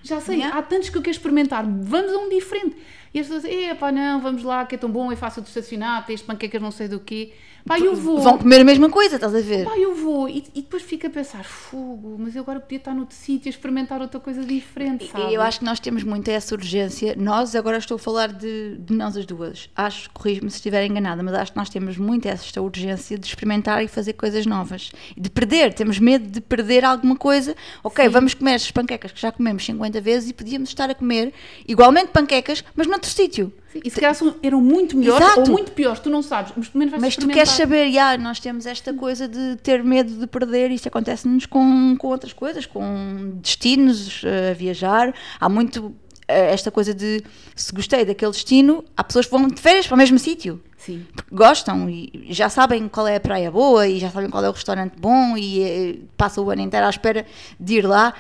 Já 0.04 0.22
sei, 0.22 0.38
Yeah. 0.38 0.56
há 0.56 0.62
tantos 0.62 0.90
que 0.90 0.98
eu 0.98 1.02
quero 1.02 1.16
experimentar, 1.16 1.66
vamos 1.66 2.14
a 2.14 2.18
um 2.20 2.30
diferente. 2.30 2.78
E 3.14 3.20
as 3.20 3.28
pessoas 3.28 3.46
epá, 3.46 3.92
não, 3.92 4.22
vamos 4.22 4.44
lá, 4.44 4.66
que 4.66 4.76
é 4.76 4.78
tão 4.78 4.92
bom, 4.92 5.12
é 5.12 5.16
fácil 5.16 5.42
de 5.42 5.48
estacionar, 5.48 6.06
tens 6.06 6.22
panquecas 6.22 6.62
não 6.62 6.72
sei 6.72 6.88
do 6.88 7.00
quê. 7.00 7.34
Pá, 7.69 7.80
eu 7.80 7.95
vou. 7.95 8.19
Vão 8.19 8.36
comer 8.39 8.62
a 8.62 8.63
mesma 8.63 8.89
coisa, 8.89 9.18
estás 9.18 9.36
a 9.36 9.42
ver? 9.42 9.63
Pá, 9.63 9.77
eu 9.77 9.94
vou. 9.94 10.27
E, 10.27 10.44
e 10.56 10.62
depois 10.63 10.81
fico 10.81 11.06
a 11.06 11.10
pensar, 11.12 11.44
fogo, 11.44 12.16
mas 12.18 12.36
eu 12.36 12.42
agora 12.42 12.60
podia 12.60 12.80
estar 12.80 12.95
noutro 12.95 13.16
sítio 13.16 13.48
a 13.48 13.51
experimentar 13.51 14.01
outra 14.01 14.19
coisa 14.19 14.44
diferente, 14.44 15.07
sabe? 15.07 15.31
Eu 15.31 15.39
acho 15.39 15.60
que 15.60 15.66
nós 15.66 15.80
temos 15.80 16.01
muito 16.04 16.27
essa 16.30 16.56
urgência. 16.56 17.13
Nós, 17.16 17.56
agora 17.56 17.77
estou 17.77 17.98
a 17.98 18.00
falar 18.00 18.33
de, 18.33 18.75
de 18.80 18.92
nós 18.92 19.16
as 19.16 19.24
duas. 19.24 19.69
Acho, 19.75 20.10
corrijo-me 20.10 20.50
se 20.50 20.56
estiver 20.57 20.83
enganada, 20.83 21.21
mas 21.21 21.36
acho 21.36 21.51
que 21.51 21.60
nós 21.60 21.69
temos 21.69 21.95
muito 21.95 22.27
esta 22.27 22.60
urgência 22.60 23.19
de 23.19 23.27
experimentar 23.27 23.83
e 23.83 23.88
fazer 23.88 24.13
coisas 24.13 24.48
novas. 24.48 24.92
De 25.16 25.30
perder, 25.30 25.71
temos 25.75 26.00
medo 26.00 26.27
de 26.27 26.42
perder 26.42 26.83
alguma 26.83 27.16
coisa. 27.16 27.56
Ok, 27.83 28.10
vamos 28.10 28.33
comer 28.33 28.54
estas 28.54 28.71
panquecas 28.71 29.12
que 29.12 29.21
já 29.21 29.31
comemos 29.31 29.63
50 29.63 30.01
vezes 30.01 30.31
e 30.31 30.33
podíamos 30.33 30.69
estar 30.69 30.89
a 30.89 30.95
comer 30.95 31.31
igualmente 31.68 32.07
panquecas, 32.07 32.63
mas 32.75 32.88
noutro 32.88 33.12
sítio. 33.12 33.54
Sim, 33.71 33.81
e 33.83 33.89
se 33.89 34.00
calhar 34.00 34.16
eram 34.42 34.62
muito 34.62 34.98
melhores 34.98 35.25
Exato. 35.25 35.42
ou 35.42 35.48
muito 35.50 35.71
piores, 35.71 36.00
tu 36.00 36.10
não 36.10 36.24
sabes, 36.24 36.54
mas 36.56 36.68
pelo 36.68 36.80
menos 36.80 36.92
vais 36.92 37.04
Mas 37.04 37.16
tu 37.16 37.27
queres 37.27 37.51
saber, 37.51 37.92
já, 37.92 38.18
nós 38.18 38.39
temos 38.39 38.66
esta 38.66 38.94
coisa 38.94 39.27
de 39.27 39.57
ter 39.57 39.83
medo 39.83 40.12
de 40.12 40.25
perder, 40.25 40.71
isso 40.71 40.88
acontece-nos 40.88 41.45
com, 41.45 41.95
com 41.98 42.07
outras 42.07 42.33
coisas, 42.33 42.66
com 42.66 43.38
destinos 43.42 44.21
eh, 44.24 44.51
a 44.51 44.54
viajar. 44.54 45.13
Há 45.39 45.48
muito 45.48 45.94
esta 46.34 46.72
coisa 46.72 46.94
de 46.94 47.24
se 47.56 47.74
gostei 47.74 48.06
daquele 48.06 48.31
destino, 48.31 48.84
há 48.96 49.04
pessoas 49.04 49.26
que 49.26 49.31
vão 49.31 49.48
de 49.48 49.60
férias 49.60 49.88
para 49.88 49.96
o 49.96 49.98
mesmo 49.98 50.20
sítio. 50.20 50.62
Sim. 50.78 51.06
Porque 51.14 51.36
gostam 51.36 51.90
e 51.90 52.28
já 52.30 52.48
sabem 52.50 52.88
qual 52.88 53.06
é 53.06 53.18
a 53.18 53.20
praia 53.20 53.52
boa 53.52 53.86
e 53.86 54.00
já 54.00 54.10
sabem 54.10 54.30
qual 54.30 54.44
é 54.44 54.50
o 54.50 54.54
restaurante 54.54 54.94
bom 54.98 55.36
e 55.36 55.62
eh, 55.62 55.96
passam 56.16 56.46
o 56.46 56.50
ano 56.50 56.62
inteiro 56.62 56.86
à 56.86 56.90
espera 56.90 57.26
de 57.60 57.76
ir 57.76 57.86
lá. 57.86 58.14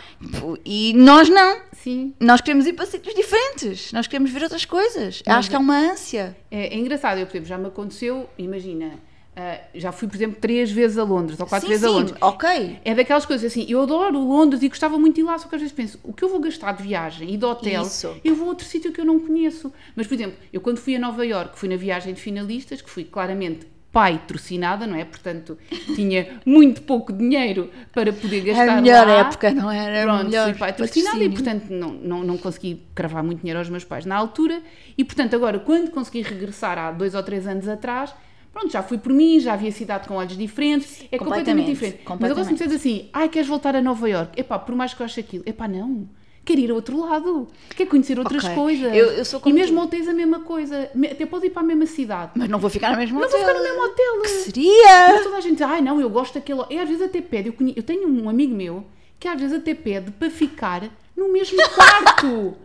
E 0.65 0.93
nós 0.93 1.29
não. 1.29 1.61
Sim. 1.71 2.13
Nós 2.19 2.41
queremos 2.41 2.67
ir 2.67 2.73
para 2.73 2.85
sítios 2.85 3.15
diferentes, 3.15 3.93
nós 3.93 4.07
queremos 4.07 4.29
ver 4.31 4.43
outras 4.43 4.65
coisas. 4.65 5.23
Acho 5.25 5.49
que 5.49 5.55
há 5.55 5.59
uma 5.59 5.77
ânsia. 5.77 6.35
É, 6.51 6.75
é 6.75 6.77
engraçado, 6.77 7.17
eu, 7.19 7.25
por 7.25 7.31
exemplo, 7.31 7.47
já 7.47 7.57
me 7.57 7.67
aconteceu, 7.67 8.29
imagina, 8.37 8.99
ah, 9.39 9.57
já 9.73 9.93
fui, 9.93 10.05
por 10.09 10.17
exemplo, 10.17 10.37
três 10.41 10.69
vezes 10.69 10.97
a 10.97 11.03
Londres 11.03 11.39
ou 11.39 11.47
quatro 11.47 11.65
sim, 11.65 11.71
vezes 11.71 11.85
a 11.85 11.87
sim, 11.87 11.93
Londres. 11.93 12.15
ok. 12.19 12.79
É 12.83 12.93
daquelas 12.93 13.25
coisas 13.25 13.49
assim, 13.49 13.65
eu 13.69 13.81
adoro 13.81 14.19
Londres 14.19 14.61
e 14.61 14.67
gostava 14.67 14.99
muito 14.99 15.15
de 15.15 15.21
ir 15.21 15.23
lá, 15.23 15.37
só 15.37 15.47
que 15.47 15.55
às 15.55 15.61
vezes 15.61 15.73
penso, 15.73 15.97
o 16.03 16.11
que 16.11 16.21
eu 16.25 16.27
vou 16.27 16.41
gastar 16.41 16.73
de 16.73 16.83
viagem 16.83 17.33
e 17.33 17.37
de 17.37 17.45
hotel, 17.45 17.83
Isso. 17.83 18.13
eu 18.21 18.35
vou 18.35 18.47
a 18.47 18.49
outro 18.49 18.67
sítio 18.67 18.91
que 18.91 18.99
eu 18.99 19.05
não 19.05 19.17
conheço. 19.17 19.71
Mas, 19.95 20.07
por 20.07 20.15
exemplo, 20.15 20.35
eu 20.51 20.59
quando 20.59 20.79
fui 20.79 20.93
a 20.93 20.99
Nova 20.99 21.25
Iorque, 21.25 21.57
fui 21.57 21.69
na 21.69 21.77
viagem 21.77 22.13
de 22.13 22.19
finalistas, 22.19 22.81
que 22.81 22.89
fui 22.89 23.05
claramente 23.05 23.65
patrocinada, 23.93 24.85
não 24.85 24.95
é? 24.95 25.05
Portanto, 25.05 25.57
tinha 25.95 26.39
muito 26.45 26.81
pouco 26.81 27.13
dinheiro 27.13 27.71
para 27.93 28.11
poder 28.11 28.41
gastar 28.41 28.63
Era 28.63 28.77
a 28.77 28.81
melhor 28.81 29.07
lá. 29.07 29.19
época, 29.21 29.51
não 29.51 29.71
era? 29.71 29.95
Era 29.95 30.11
Pronto, 30.11 30.25
melhor 30.29 30.49
fui 30.49 30.59
patrocinada 30.59 31.23
e, 31.23 31.29
portanto, 31.29 31.69
não, 31.69 31.93
não, 31.93 32.23
não 32.23 32.37
consegui 32.37 32.83
cravar 32.93 33.23
muito 33.23 33.39
dinheiro 33.39 33.57
aos 33.59 33.69
meus 33.69 33.83
pais 33.85 34.05
na 34.05 34.15
altura. 34.15 34.61
E, 34.97 35.03
portanto, 35.03 35.33
agora, 35.35 35.59
quando 35.59 35.91
consegui 35.91 36.21
regressar 36.21 36.77
há 36.77 36.91
dois 36.91 37.15
ou 37.15 37.23
três 37.23 37.47
anos 37.47 37.67
atrás, 37.67 38.13
pronto, 38.51 38.71
já 38.71 38.81
fui 38.83 38.97
por 38.97 39.11
mim, 39.13 39.39
já 39.39 39.53
havia 39.53 39.71
cidade 39.71 40.07
com 40.07 40.15
olhos 40.15 40.37
diferentes, 40.37 41.01
é 41.11 41.17
completamente, 41.17 41.19
Completamente, 41.19 41.67
diferente. 41.73 42.03
Mas 42.19 42.29
eu 42.29 42.35
gosto 42.35 42.49
de 42.53 42.63
dizer 42.63 42.75
assim, 42.75 43.09
ai, 43.13 43.29
queres 43.29 43.47
voltar 43.47 43.75
a 43.75 43.81
Nova 43.81 44.09
Iorque? 44.09 44.39
Epá, 44.39 44.57
por 44.59 44.75
mais 44.75 44.93
que 44.93 45.01
eu 45.01 45.05
ache 45.05 45.19
aquilo, 45.19 45.43
epá, 45.45 45.67
não. 45.67 46.07
Quero 46.45 46.61
ir 46.61 46.71
a 46.71 46.73
outro 46.73 46.99
lado, 46.99 47.47
quero 47.75 47.89
conhecer 47.89 48.17
outras 48.17 48.43
Ok. 48.43 48.55
coisas. 48.55 48.95
Eu- 48.95 49.11
eu 49.11 49.25
sou 49.25 49.39
e 49.45 49.53
mesmo 49.53 49.77
tu. 49.79 49.83
hotéis 49.83 50.07
a 50.07 50.13
mesma 50.13 50.39
coisa, 50.39 50.89
até 51.11 51.25
pode 51.25 51.45
ir 51.45 51.49
para 51.51 51.61
a 51.61 51.65
mesma 51.65 51.85
cidade. 51.85 52.31
Mas 52.35 52.49
não 52.49 52.57
vou 52.57 52.69
ficar 52.71 52.91
no 52.91 52.97
mesmo 52.97 53.19
Não 53.19 53.27
hotel. 53.27 53.39
vou 53.39 53.47
ficar 53.47 53.59
no 53.59 53.63
mesmo 53.63 53.83
hotel. 53.85 54.21
Que 54.23 54.27
seria? 54.29 55.07
Mas 55.11 55.23
toda 55.23 55.37
a 55.37 55.41
gente 55.41 55.53
diz, 55.53 55.61
ai 55.61 55.81
não, 55.81 56.01
eu 56.01 56.09
gosto 56.09 56.33
daquele. 56.35 56.61
E 56.71 56.79
às 56.79 56.87
vezes 56.89 57.03
até 57.03 57.21
pede, 57.21 57.49
eu, 57.49 57.53
conhe- 57.53 57.73
eu 57.75 57.83
tenho 57.83 58.07
um 58.09 58.27
amigo 58.27 58.55
meu 58.55 58.83
que 59.19 59.27
às 59.27 59.39
vezes 59.39 59.57
até 59.57 59.75
pede 59.75 60.09
para 60.11 60.29
ficar 60.31 60.89
no 61.15 61.31
mesmo 61.31 61.57
quarto. 61.75 62.55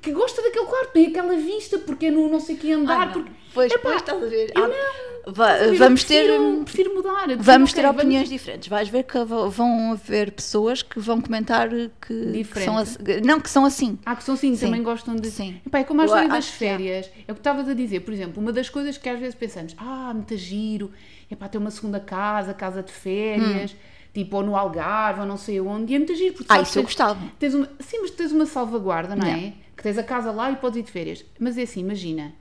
Que 0.00 0.12
gosta 0.12 0.42
daquele 0.42 0.66
quarto, 0.66 0.92
tem 0.92 1.06
aquela 1.06 1.36
vista, 1.36 1.78
porque 1.78 2.06
é 2.06 2.10
no 2.10 2.28
não 2.28 2.40
sei 2.40 2.56
que 2.56 2.72
andar. 2.72 2.98
Ai, 3.00 3.06
não. 3.06 3.12
porque... 3.12 3.30
Pois, 3.52 3.72
Epá, 3.72 3.80
pois, 3.82 3.96
estás 3.96 4.22
a 4.22 4.26
ver. 4.26 4.52
eu 4.54 4.64
Há- 4.64 4.68
não. 4.68 5.10
Va-? 5.32 5.58
Eu 5.58 5.74
vamos 5.76 6.04
ter. 6.04 6.24
prefiro, 6.26 6.62
prefiro 6.64 6.94
mudar. 6.94 7.24
prefiro, 7.24 7.42
Vamos 7.42 7.72
ter 7.72 7.84
opiniões 7.84 8.28
diferentes. 8.28 8.68
Vais 8.68 8.88
ver 8.88 9.02
que 9.02 9.18
vão 9.22 9.92
haver 9.92 10.30
pessoas 10.32 10.82
que 10.82 10.98
vão 10.98 11.20
comentar 11.20 11.68
que, 11.68 12.44
que 12.44 12.60
são 12.60 12.78
assim. 12.78 12.96
Não, 13.24 13.38
que 13.40 13.50
são 13.50 13.64
assim. 13.64 13.98
Há 14.06 14.16
que 14.16 14.24
são 14.24 14.34
assim, 14.34 14.54
Sim. 14.54 14.66
também 14.66 14.82
gostam 14.82 15.14
de. 15.16 15.30
Sim. 15.30 15.60
Epá, 15.66 15.80
é 15.80 15.84
como 15.84 16.00
a 16.00 16.04
história 16.06 16.28
das 16.28 16.48
férias. 16.48 17.10
É 17.28 17.32
o 17.32 17.34
que 17.34 17.40
estavas 17.40 17.68
a 17.68 17.74
dizer, 17.74 18.00
por 18.00 18.14
exemplo, 18.14 18.40
uma 18.42 18.52
das 18.52 18.68
coisas 18.70 18.96
que 18.96 19.08
às 19.08 19.18
vezes 19.18 19.34
pensamos, 19.34 19.74
ah, 19.78 20.12
muito 20.14 20.36
giro, 20.36 20.90
é 21.30 21.34
para 21.36 21.48
ter 21.48 21.58
uma 21.58 21.70
segunda 21.70 22.00
casa, 22.00 22.54
casa 22.54 22.82
de 22.82 22.92
férias, 22.92 23.74
tipo, 24.14 24.36
ou 24.36 24.42
no 24.42 24.56
Algarve, 24.56 25.20
ou 25.20 25.26
não 25.26 25.36
sei 25.36 25.60
onde, 25.60 25.92
e 25.92 25.96
é 25.96 25.98
muito 25.98 26.14
giro. 26.14 26.34
Porque 26.34 26.52
Hum. 26.52 26.56
Ah, 26.56 26.62
isso 26.62 26.78
eu 26.78 26.82
gostava. 26.84 27.20
Tens 27.38 27.52
uma, 27.54 27.68
sim, 27.80 27.98
mas 28.00 28.10
tens 28.12 28.32
uma 28.32 28.46
salvaguarda, 28.46 29.14
não 29.14 29.26
é? 29.26 29.52
Que 29.80 29.84
tens 29.84 29.96
a 29.96 30.02
casa 30.02 30.30
lá 30.30 30.50
e 30.52 30.56
podes 30.56 30.78
ir 30.78 30.82
de 30.82 30.90
férias. 30.92 31.24
Mas 31.38 31.56
é 31.56 31.62
assim, 31.62 31.80
imagina. 31.80 32.34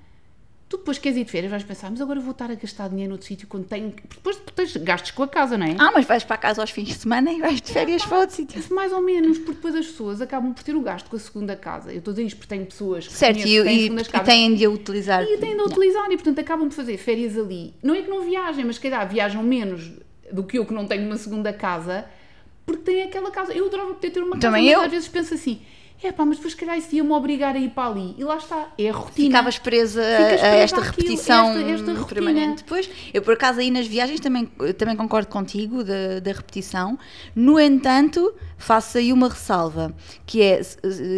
Tu 0.68 0.78
depois 0.78 0.98
queres 1.00 1.18
ir 1.18 1.24
de 1.24 1.32
férias, 1.32 1.50
vais 1.50 1.64
pensar, 1.64 1.90
mas 1.90 2.02
agora 2.02 2.20
vou 2.20 2.32
estar 2.32 2.52
a 2.52 2.54
gastar 2.54 2.90
dinheiro 2.90 3.12
noutro 3.12 3.26
sítio 3.26 3.48
quando 3.48 3.66
tenho. 3.66 3.94
Depois 4.10 4.38
tens 4.54 4.76
gastos 4.76 5.12
com 5.12 5.24
a 5.24 5.28
casa, 5.28 5.58
não 5.58 5.66
é? 5.66 5.74
Ah, 5.80 5.90
mas 5.96 6.06
vais 6.06 6.24
para 6.26 6.36
casa 6.36 6.60
aos 6.62 6.70
fins 6.70 6.90
de 6.90 6.96
semana 6.96 7.32
e 7.32 7.40
vais 7.40 7.62
de 7.62 7.72
férias 7.72 8.04
para 8.06 8.20
outro 8.20 8.36
sítio. 8.36 8.62
Mais 8.76 8.92
ou 8.92 9.02
menos, 9.02 9.38
porque 9.38 9.54
depois 9.54 9.74
as 9.74 9.86
pessoas 9.88 10.22
acabam 10.22 10.54
por 10.54 10.62
ter 10.62 10.76
o 10.76 10.82
gasto 10.82 11.10
com 11.10 11.16
a 11.16 11.20
segunda 11.20 11.56
casa. 11.56 11.94
Eu 11.94 12.00
estou 12.00 12.12
a 12.12 12.14
dizer 12.16 12.28
isto 12.28 12.36
porque 12.38 12.54
tenho 12.54 12.66
pessoas 12.68 13.08
que 13.08 13.14
Certo, 13.14 13.42
conheço 13.42 13.62
e, 13.62 13.64
têm 13.64 13.78
e, 13.78 13.84
segundas 13.84 14.08
e 14.08 14.12
casas 14.12 14.28
têm 14.28 14.54
de 14.56 14.66
a 14.66 14.70
utilizar. 14.70 15.24
e 15.24 15.38
têm 15.38 15.56
de 15.56 15.64
utilizar 15.64 16.06
e, 16.12 16.16
portanto, 16.18 16.40
acabam 16.40 16.68
por 16.68 16.76
fazer 16.76 16.98
férias 16.98 17.38
ali. 17.38 17.74
Não 17.82 17.96
é 17.96 18.02
que 18.02 18.10
não 18.10 18.22
viajem, 18.22 18.66
mas 18.66 18.76
se 18.76 18.82
calhar 18.82 19.08
viajam 19.10 19.42
menos 19.42 19.90
do 20.32 20.44
que 20.44 20.60
eu 20.60 20.66
que 20.68 20.74
não 20.74 20.86
tenho 20.86 21.04
uma 21.08 21.18
segunda 21.18 21.54
casa, 21.54 22.06
porque 22.66 22.84
têm 22.84 23.04
aquela 23.04 23.32
casa. 23.32 23.54
Eu 23.54 23.66
adorava 23.66 23.96
poder 23.96 24.12
ter 24.12 24.20
uma 24.20 24.34
casa, 24.36 24.42
Também 24.42 24.66
mas 24.66 24.74
eu. 24.74 24.82
às 24.82 24.92
vezes 24.92 25.08
penso 25.08 25.34
assim, 25.34 25.62
é 26.08 26.12
pá, 26.12 26.24
mas 26.26 26.38
depois 26.38 26.54
se 26.54 26.60
calhar 26.60 26.78
isso 26.78 26.96
ia-me 26.96 27.12
obrigar 27.12 27.56
a 27.56 27.60
ir 27.60 27.70
para 27.72 27.90
ali. 27.90 28.16
E 28.18 28.24
lá 28.24 28.38
está, 28.38 28.70
é 28.78 28.90
a 28.90 28.94
rotina. 28.94 29.28
Ficavas 29.28 29.60
presa 29.60 30.02
Ficas 30.02 30.34
a 30.34 30.38
presa 30.40 30.46
esta 30.48 30.78
àquilo, 30.78 30.92
repetição 30.92 31.50
esta- 31.50 31.60
esta 31.72 31.86
rotina. 31.94 32.06
permanente. 32.06 32.64
Depois, 32.64 32.90
eu 33.14 33.22
por 33.22 33.34
acaso 33.34 33.60
aí 33.60 33.70
nas 33.70 33.86
viagens 33.88 34.20
também, 34.20 34.46
também 34.78 34.96
concordo 34.96 35.28
contigo 35.28 35.84
da, 35.84 36.20
da 36.22 36.32
repetição. 36.32 36.98
No 37.36 37.60
entanto, 37.60 38.34
faço 38.58 38.98
aí 38.98 39.12
uma 39.12 39.28
ressalva, 39.30 39.94
que 40.26 40.42
é, 40.42 40.62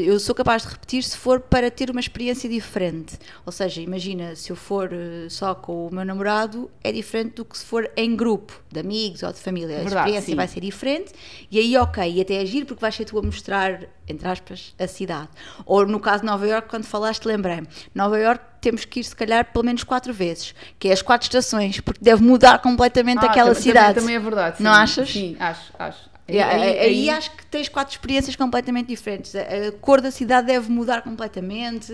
eu 0.05 0.19
sou 0.19 0.33
capaz 0.35 0.63
de 0.63 0.69
repetir 0.69 1.03
se 1.03 1.17
for 1.17 1.39
para 1.39 1.69
ter 1.71 1.89
uma 1.89 1.99
experiência 1.99 2.49
diferente. 2.49 3.17
Ou 3.45 3.51
seja, 3.51 3.81
imagina, 3.81 4.35
se 4.35 4.51
eu 4.51 4.55
for 4.55 4.89
eh, 4.91 5.27
só 5.29 5.53
com 5.55 5.87
o 5.87 5.93
meu 5.93 6.05
namorado, 6.05 6.69
é 6.83 6.91
diferente 6.91 7.35
do 7.35 7.45
que 7.45 7.57
se 7.57 7.65
for 7.65 7.89
em 7.95 8.15
grupo, 8.15 8.61
de 8.71 8.79
amigos 8.79 9.21
ou 9.23 9.31
de 9.31 9.39
família. 9.39 9.75
A 9.75 9.79
Verdade, 9.83 9.95
experiência 9.95 10.31
sim. 10.31 10.35
vai 10.35 10.47
ser 10.47 10.59
diferente 10.61 11.11
e 11.51 11.59
aí 11.59 11.75
ok, 11.77 12.11
e 12.13 12.21
até 12.21 12.39
agir 12.39 12.65
porque 12.65 12.81
vais 12.81 12.95
ser 12.95 13.05
tu 13.05 13.17
a 13.17 13.21
mostrar, 13.21 13.81
entre 14.11 14.27
aspas, 14.27 14.73
a 14.79 14.87
cidade. 14.87 15.29
Ou 15.65 15.85
no 15.87 15.99
caso 15.99 16.19
de 16.21 16.25
Nova 16.27 16.47
York, 16.47 16.67
quando 16.69 16.83
falaste, 16.85 17.25
lembrei-me, 17.25 17.67
Nova 17.95 18.19
York 18.19 18.43
temos 18.61 18.85
que 18.85 18.99
ir 18.99 19.03
se 19.03 19.15
calhar 19.15 19.51
pelo 19.51 19.65
menos 19.65 19.83
quatro 19.83 20.13
vezes, 20.13 20.53
que 20.77 20.89
é 20.89 20.91
as 20.93 21.01
quatro 21.01 21.25
estações, 21.25 21.79
porque 21.79 21.99
deve 22.03 22.21
mudar 22.23 22.59
completamente 22.59 23.25
Ah, 23.25 23.29
aquela 23.31 23.49
também- 23.49 23.63
cidade. 23.63 23.87
Também, 23.95 24.01
também 24.03 24.15
é 24.15 24.19
verdade. 24.19 24.61
Não 24.63 24.71
sim. 24.73 24.79
achas? 24.79 25.09
Sim, 25.11 25.35
acho, 25.39 25.73
acho. 25.79 26.11
Aí, 26.27 26.39
aí- 26.41 26.79
aí 26.79 27.09
acho 27.09 27.31
que 27.31 27.45
tens 27.47 27.67
quatro 27.67 27.91
experiências 27.93 28.35
completamente 28.37 28.87
diferentes. 28.87 29.35
A, 29.35 29.39
a 29.41 29.71
cor 29.81 29.99
da 29.99 30.11
cidade 30.11 30.47
deve 30.47 30.71
mudar 30.71 31.01
completamente. 31.01 31.91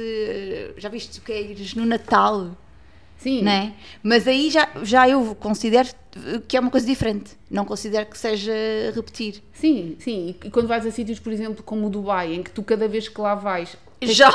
Já 0.77 0.89
viste 0.89 1.17
o 1.19 1.21
que 1.23 1.31
é 1.31 1.41
ires 1.41 1.73
no 1.73 1.85
Natal? 1.85 2.51
Sim, 3.17 3.41
não 3.41 3.51
é? 3.51 3.73
Mas 4.03 4.27
aí 4.27 4.49
já, 4.49 4.69
já 4.83 5.09
eu 5.09 5.35
considero 5.39 5.89
que 6.47 6.55
é 6.55 6.59
uma 6.59 6.71
coisa 6.71 6.85
diferente. 6.85 7.31
Não 7.49 7.65
considero 7.65 8.05
que 8.05 8.17
seja 8.17 8.53
repetir. 8.95 9.41
Sim, 9.53 9.95
sim. 9.99 10.35
E 10.43 10.49
quando 10.49 10.67
vais 10.67 10.85
a 10.85 10.91
sítios, 10.91 11.19
por 11.19 11.31
exemplo, 11.33 11.63
como 11.63 11.87
o 11.87 11.89
Dubai, 11.89 12.33
em 12.33 12.43
que 12.43 12.51
tu 12.51 12.61
cada 12.63 12.87
vez 12.87 13.07
que 13.09 13.19
lá 13.19 13.35
vais 13.35 13.75
já, 14.01 14.29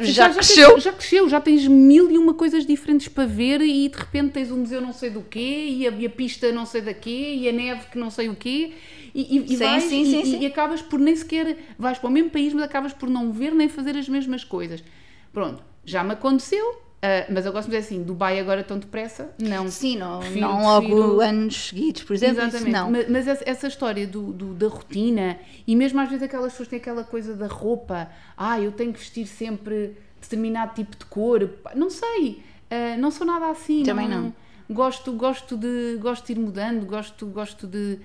já, 0.00 0.30
cresceu. 0.30 0.72
Tens, 0.72 0.82
já 0.82 0.92
cresceu, 0.92 1.28
já 1.28 1.40
tens 1.40 1.66
mil 1.68 2.10
e 2.10 2.18
uma 2.18 2.34
coisas 2.34 2.66
diferentes 2.66 3.06
para 3.06 3.26
ver 3.26 3.60
e 3.60 3.88
de 3.88 3.96
repente 3.96 4.32
tens 4.32 4.50
um 4.50 4.58
museu 4.58 4.80
não 4.80 4.92
sei 4.92 5.10
do 5.10 5.20
quê 5.22 5.66
e 5.68 5.86
a, 5.86 5.90
e 5.92 6.06
a 6.06 6.10
pista 6.10 6.50
não 6.50 6.66
sei 6.66 6.80
da 6.80 6.92
quê 6.92 7.34
e 7.36 7.48
a 7.48 7.52
neve 7.52 7.86
que 7.92 7.98
não 7.98 8.10
sei 8.10 8.28
o 8.28 8.34
quê 8.34 8.72
e, 9.14 9.36
e, 9.38 9.48
Sim, 9.48 9.56
vais 9.56 9.84
sim, 9.84 10.04
sim, 10.04 10.20
e- 10.20 10.26
sim. 10.26 10.40
e 10.40 10.46
acabas 10.46 10.82
por 10.82 10.98
nem 10.98 11.14
sequer 11.14 11.56
vais 11.78 11.96
para 11.98 12.08
o 12.08 12.12
mesmo 12.12 12.30
país 12.30 12.52
mas 12.52 12.64
acabas 12.64 12.92
por 12.92 13.08
não 13.08 13.30
ver 13.30 13.54
nem 13.54 13.68
fazer 13.68 13.96
as 13.96 14.08
mesmas 14.08 14.42
coisas. 14.42 14.82
Pronto, 15.32 15.62
já 15.84 16.02
me 16.02 16.12
aconteceu, 16.14 16.82
ah, 17.04 17.26
mas 17.32 17.44
eu 17.44 17.52
gosto 17.52 17.68
de 17.70 17.76
dizer 17.76 17.86
assim, 17.86 18.02
Dubai 18.02 18.38
agora 18.40 18.62
tão 18.64 18.78
depressa? 18.78 19.30
Não. 19.38 19.68
Sim, 19.70 19.98
não, 19.98 20.20
Prefiro- 20.20 20.40
não 20.40 20.62
logo 20.62 20.86
prefiro- 20.86 21.20
anos 21.20 21.68
seguidos, 21.68 22.02
por 22.02 22.14
exemplo. 22.14 22.42
Exatamente. 22.42 22.70
não. 22.72 22.90
Ma- 22.90 22.98
Mas, 23.08 23.28
essa, 23.28 23.44
essa 23.48 23.66
história 23.68 24.06
do, 24.06 24.32
do- 24.32 24.54
da 24.54 24.68
rotina 24.68 25.38
e 25.66 25.76
mesmo 25.76 26.00
às 26.00 26.08
vezes 26.08 26.22
aquelas 26.22 26.52
pessoas 26.52 26.68
têm 26.68 26.78
aquela 26.78 27.04
coisa 27.04 27.34
da 27.34 27.46
roupa, 27.46 28.08
ah, 28.36 28.60
eu 28.60 28.72
tenho 28.72 28.92
que 28.92 28.98
vestir 28.98 29.26
sempre 29.26 29.96
determinado 30.20 30.74
tipo 30.74 30.96
de 30.96 31.04
cor, 31.04 31.50
não 31.74 31.90
sei, 31.90 32.42
ah, 32.70 32.96
não 32.98 33.10
sou 33.10 33.26
nada 33.26 33.50
assim. 33.50 33.82
Também 33.82 34.08
não. 34.08 34.32
Gosto, 34.70 35.12
gosto, 35.12 35.56
de, 35.58 35.98
gosto 36.00 36.24
de 36.26 36.32
ir 36.32 36.38
mudando, 36.38 36.86
gosto, 36.86 37.26
gosto 37.26 37.66
de. 37.66 37.98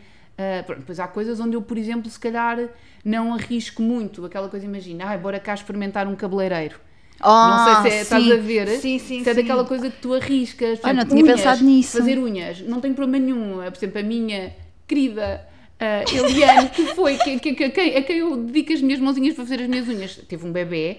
pronto, 0.66 0.80
depois 0.80 1.00
há 1.00 1.08
coisas 1.08 1.40
onde 1.40 1.56
eu, 1.56 1.62
por 1.62 1.78
exemplo, 1.78 2.10
se 2.10 2.20
calhar 2.20 2.58
não 3.04 3.34
arrisco 3.34 3.82
muito. 3.82 4.26
Aquela 4.26 4.50
coisa, 4.50 4.66
imagina, 4.66 5.06
ah, 5.14 5.18
bora 5.18 5.40
cá 5.40 5.54
experimentar 5.54 6.06
um 6.08 6.16
cabeleireiro. 6.18 6.78
Ah, 7.22 7.74
não 7.76 7.82
sei 7.84 7.92
se 7.92 7.98
é, 7.98 8.02
estás 8.02 8.32
a 8.32 8.36
ver. 8.38 8.68
Sim, 8.70 9.00
sim, 9.00 9.24
se 9.24 9.30
é 9.30 9.34
daquela 9.34 9.66
coisa 9.66 9.90
que 9.90 9.98
tu 10.02 10.14
arriscas. 10.14 10.80
Ah, 10.84 10.94
não 10.94 11.02
exemplo, 11.02 11.10
tinha 11.18 11.24
unhas, 11.24 11.38
pensado 11.42 11.64
nisso. 11.64 11.98
Fazer 11.98 12.18
unhas, 12.20 12.62
não 12.62 12.80
tenho 12.80 12.94
problema 12.94 13.24
nenhum. 13.26 13.56
Por 13.58 13.78
exemplo, 13.78 14.00
a 14.00 14.04
minha 14.04 14.54
querida 14.88 15.48
uh, 15.80 16.16
Eliane, 16.16 16.70
que 16.70 16.86
foi 16.96 17.18
que, 17.18 17.40
que, 17.40 17.54
que- 17.54 17.64
a, 17.66 17.70
quem, 17.72 17.96
a 17.98 18.04
quem 18.04 18.18
eu 18.18 18.38
dedico 18.38 18.74
as 18.74 18.82
minhas 18.82 19.00
mãozinhas 19.00 19.36
para 19.36 19.44
fazer 19.44 19.62
as 19.62 19.68
minhas 19.68 19.88
unhas, 19.88 20.16
teve 20.28 20.46
um 20.46 20.52
bebê. 20.52 20.98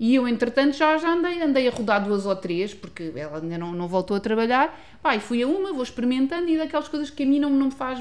E 0.00 0.14
eu, 0.14 0.28
entretanto, 0.28 0.76
já, 0.76 0.96
já 0.96 1.12
andei, 1.12 1.42
andei 1.42 1.66
a 1.66 1.72
rodar 1.72 2.04
duas 2.04 2.24
ou 2.24 2.36
três, 2.36 2.72
porque 2.72 3.12
ela 3.16 3.38
ainda 3.40 3.58
não, 3.58 3.72
não 3.72 3.88
voltou 3.88 4.16
a 4.16 4.20
trabalhar. 4.20 4.78
E 5.12 5.18
fui 5.18 5.42
a 5.42 5.46
uma, 5.48 5.72
vou 5.72 5.82
experimentando, 5.82 6.48
e 6.48 6.56
daquelas 6.56 6.86
coisas 6.86 7.10
que 7.10 7.24
a 7.24 7.26
mim 7.26 7.40
não, 7.40 7.50
não, 7.50 7.66
me 7.66 7.72
faz, 7.72 7.98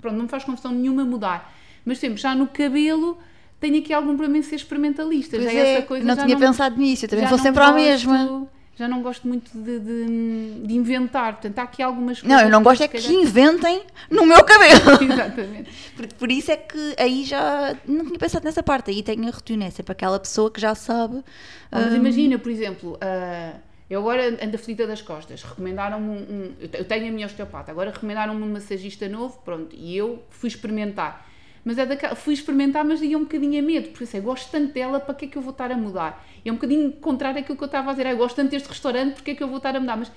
pronto, 0.00 0.14
não 0.16 0.22
me 0.24 0.28
faz 0.28 0.44
confusão 0.44 0.70
nenhuma 0.70 1.04
mudar. 1.04 1.52
Mas 1.84 1.98
sempre, 1.98 2.20
já 2.20 2.32
no 2.32 2.46
cabelo, 2.46 3.18
tenho 3.62 3.78
aqui 3.78 3.92
algum 3.94 4.08
problema 4.16 4.36
em 4.36 4.42
ser 4.42 4.56
experimentalista. 4.56 5.36
Pois 5.38 5.50
já 5.50 5.58
é, 5.58 5.74
essa 5.76 5.86
coisa 5.86 6.04
não 6.04 6.14
já 6.16 6.24
tinha 6.26 6.36
pensado 6.38 6.76
nisso, 6.76 7.04
eu 7.06 7.08
também 7.08 7.24
vou 7.26 7.38
não 7.38 7.42
sempre 7.44 7.62
à 7.62 7.70
gosto- 7.70 7.82
mesma. 7.84 8.48
Já 8.74 8.88
não 8.88 9.02
gosto 9.02 9.28
muito 9.28 9.50
de, 9.56 9.78
de- 9.78 10.66
de 10.66 10.74
inventar, 10.74 11.34
portanto 11.34 11.58
há 11.58 11.62
aqui 11.62 11.82
algumas 11.82 12.20
coisas. 12.20 12.36
Não, 12.38 12.44
eu 12.46 12.50
não 12.50 12.62
gosto 12.62 12.82
é 12.82 12.88
que 12.88 13.00
calhar- 13.00 13.12
inventem 13.22 13.82
no 14.10 14.24
meu 14.26 14.42
cabelo. 14.42 14.80
Exatamente. 15.12 15.70
Por, 15.94 16.06
por 16.14 16.32
isso 16.32 16.50
é 16.50 16.56
que 16.56 16.94
aí 16.98 17.22
já 17.22 17.76
não 17.86 18.06
tinha 18.06 18.18
pensado 18.18 18.44
nessa 18.44 18.62
parte. 18.62 18.90
Aí 18.90 19.02
tenho 19.02 19.28
a 19.28 19.30
rotina, 19.30 19.66
é 19.66 19.70
sempre 19.70 19.92
aquela 19.92 20.18
pessoa 20.18 20.50
que 20.50 20.60
já 20.60 20.74
sabe. 20.74 21.22
Mas 21.70 21.94
imagina, 21.94 22.38
por 22.38 22.50
exemplo, 22.50 22.96
ah, 23.02 23.52
eu 23.90 24.00
agora 24.00 24.38
ando 24.42 24.56
aflita 24.56 24.86
das 24.86 25.02
costas, 25.02 25.42
recomendaram-me 25.42 26.08
um, 26.08 26.12
um- 26.14 26.52
Eu 26.72 26.84
tenho 26.86 27.08
a 27.08 27.12
minha 27.12 27.26
osteopata, 27.26 27.70
agora 27.70 27.90
recomendaram-me 27.90 28.42
um 28.42 28.52
massagista 28.52 29.06
novo, 29.06 29.38
pronto, 29.44 29.76
e 29.76 29.94
eu 29.96 30.22
fui 30.30 30.48
experimentar. 30.48 31.30
Mas 31.64 31.78
é 31.78 31.86
daquela, 31.86 32.14
fui 32.14 32.34
experimentar, 32.34 32.84
mas 32.84 33.00
ia 33.00 33.16
um 33.16 33.22
bocadinho 33.22 33.58
a 33.58 33.62
medo, 33.62 33.88
porque 33.90 34.02
eu 34.02 34.06
sei, 34.08 34.20
gosto 34.20 34.50
tanto 34.50 34.72
dela, 34.72 34.98
para 34.98 35.14
que 35.14 35.26
é 35.26 35.28
que 35.28 35.38
eu 35.38 35.42
vou 35.42 35.52
estar 35.52 35.70
a 35.70 35.76
mudar? 35.76 36.26
É 36.44 36.50
um 36.50 36.56
bocadinho 36.56 36.90
contrário 36.92 37.40
àquilo 37.40 37.56
que 37.56 37.62
eu 37.62 37.66
estava 37.66 37.90
a 37.90 37.92
dizer, 37.92 38.06
ah, 38.08 38.14
gosto 38.14 38.36
tanto 38.36 38.50
deste 38.50 38.68
restaurante, 38.68 39.14
porque 39.14 39.30
é 39.30 39.34
que 39.34 39.42
eu 39.42 39.48
vou 39.48 39.58
estar 39.58 39.76
a 39.76 39.80
mudar? 39.80 39.96
Mas 39.96 40.10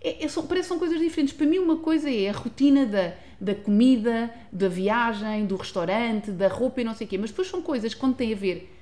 é, 0.00 0.24
é, 0.24 0.28
são, 0.28 0.46
parece 0.46 0.68
que 0.68 0.68
são 0.68 0.78
coisas 0.78 0.98
diferentes. 0.98 1.34
Para 1.34 1.46
mim, 1.46 1.58
uma 1.58 1.76
coisa 1.76 2.10
é 2.10 2.30
a 2.30 2.32
rotina 2.32 2.86
da, 2.86 3.12
da 3.40 3.54
comida, 3.54 4.30
da 4.52 4.68
viagem, 4.68 5.44
do 5.44 5.56
restaurante, 5.56 6.30
da 6.30 6.48
roupa 6.48 6.80
e 6.80 6.84
não 6.84 6.94
sei 6.94 7.06
o 7.06 7.10
quê, 7.10 7.18
mas 7.18 7.30
depois 7.30 7.48
são 7.48 7.60
coisas 7.60 7.92
que 7.92 8.00
quando 8.00 8.14
têm 8.14 8.32
a 8.32 8.36
ver 8.36 8.72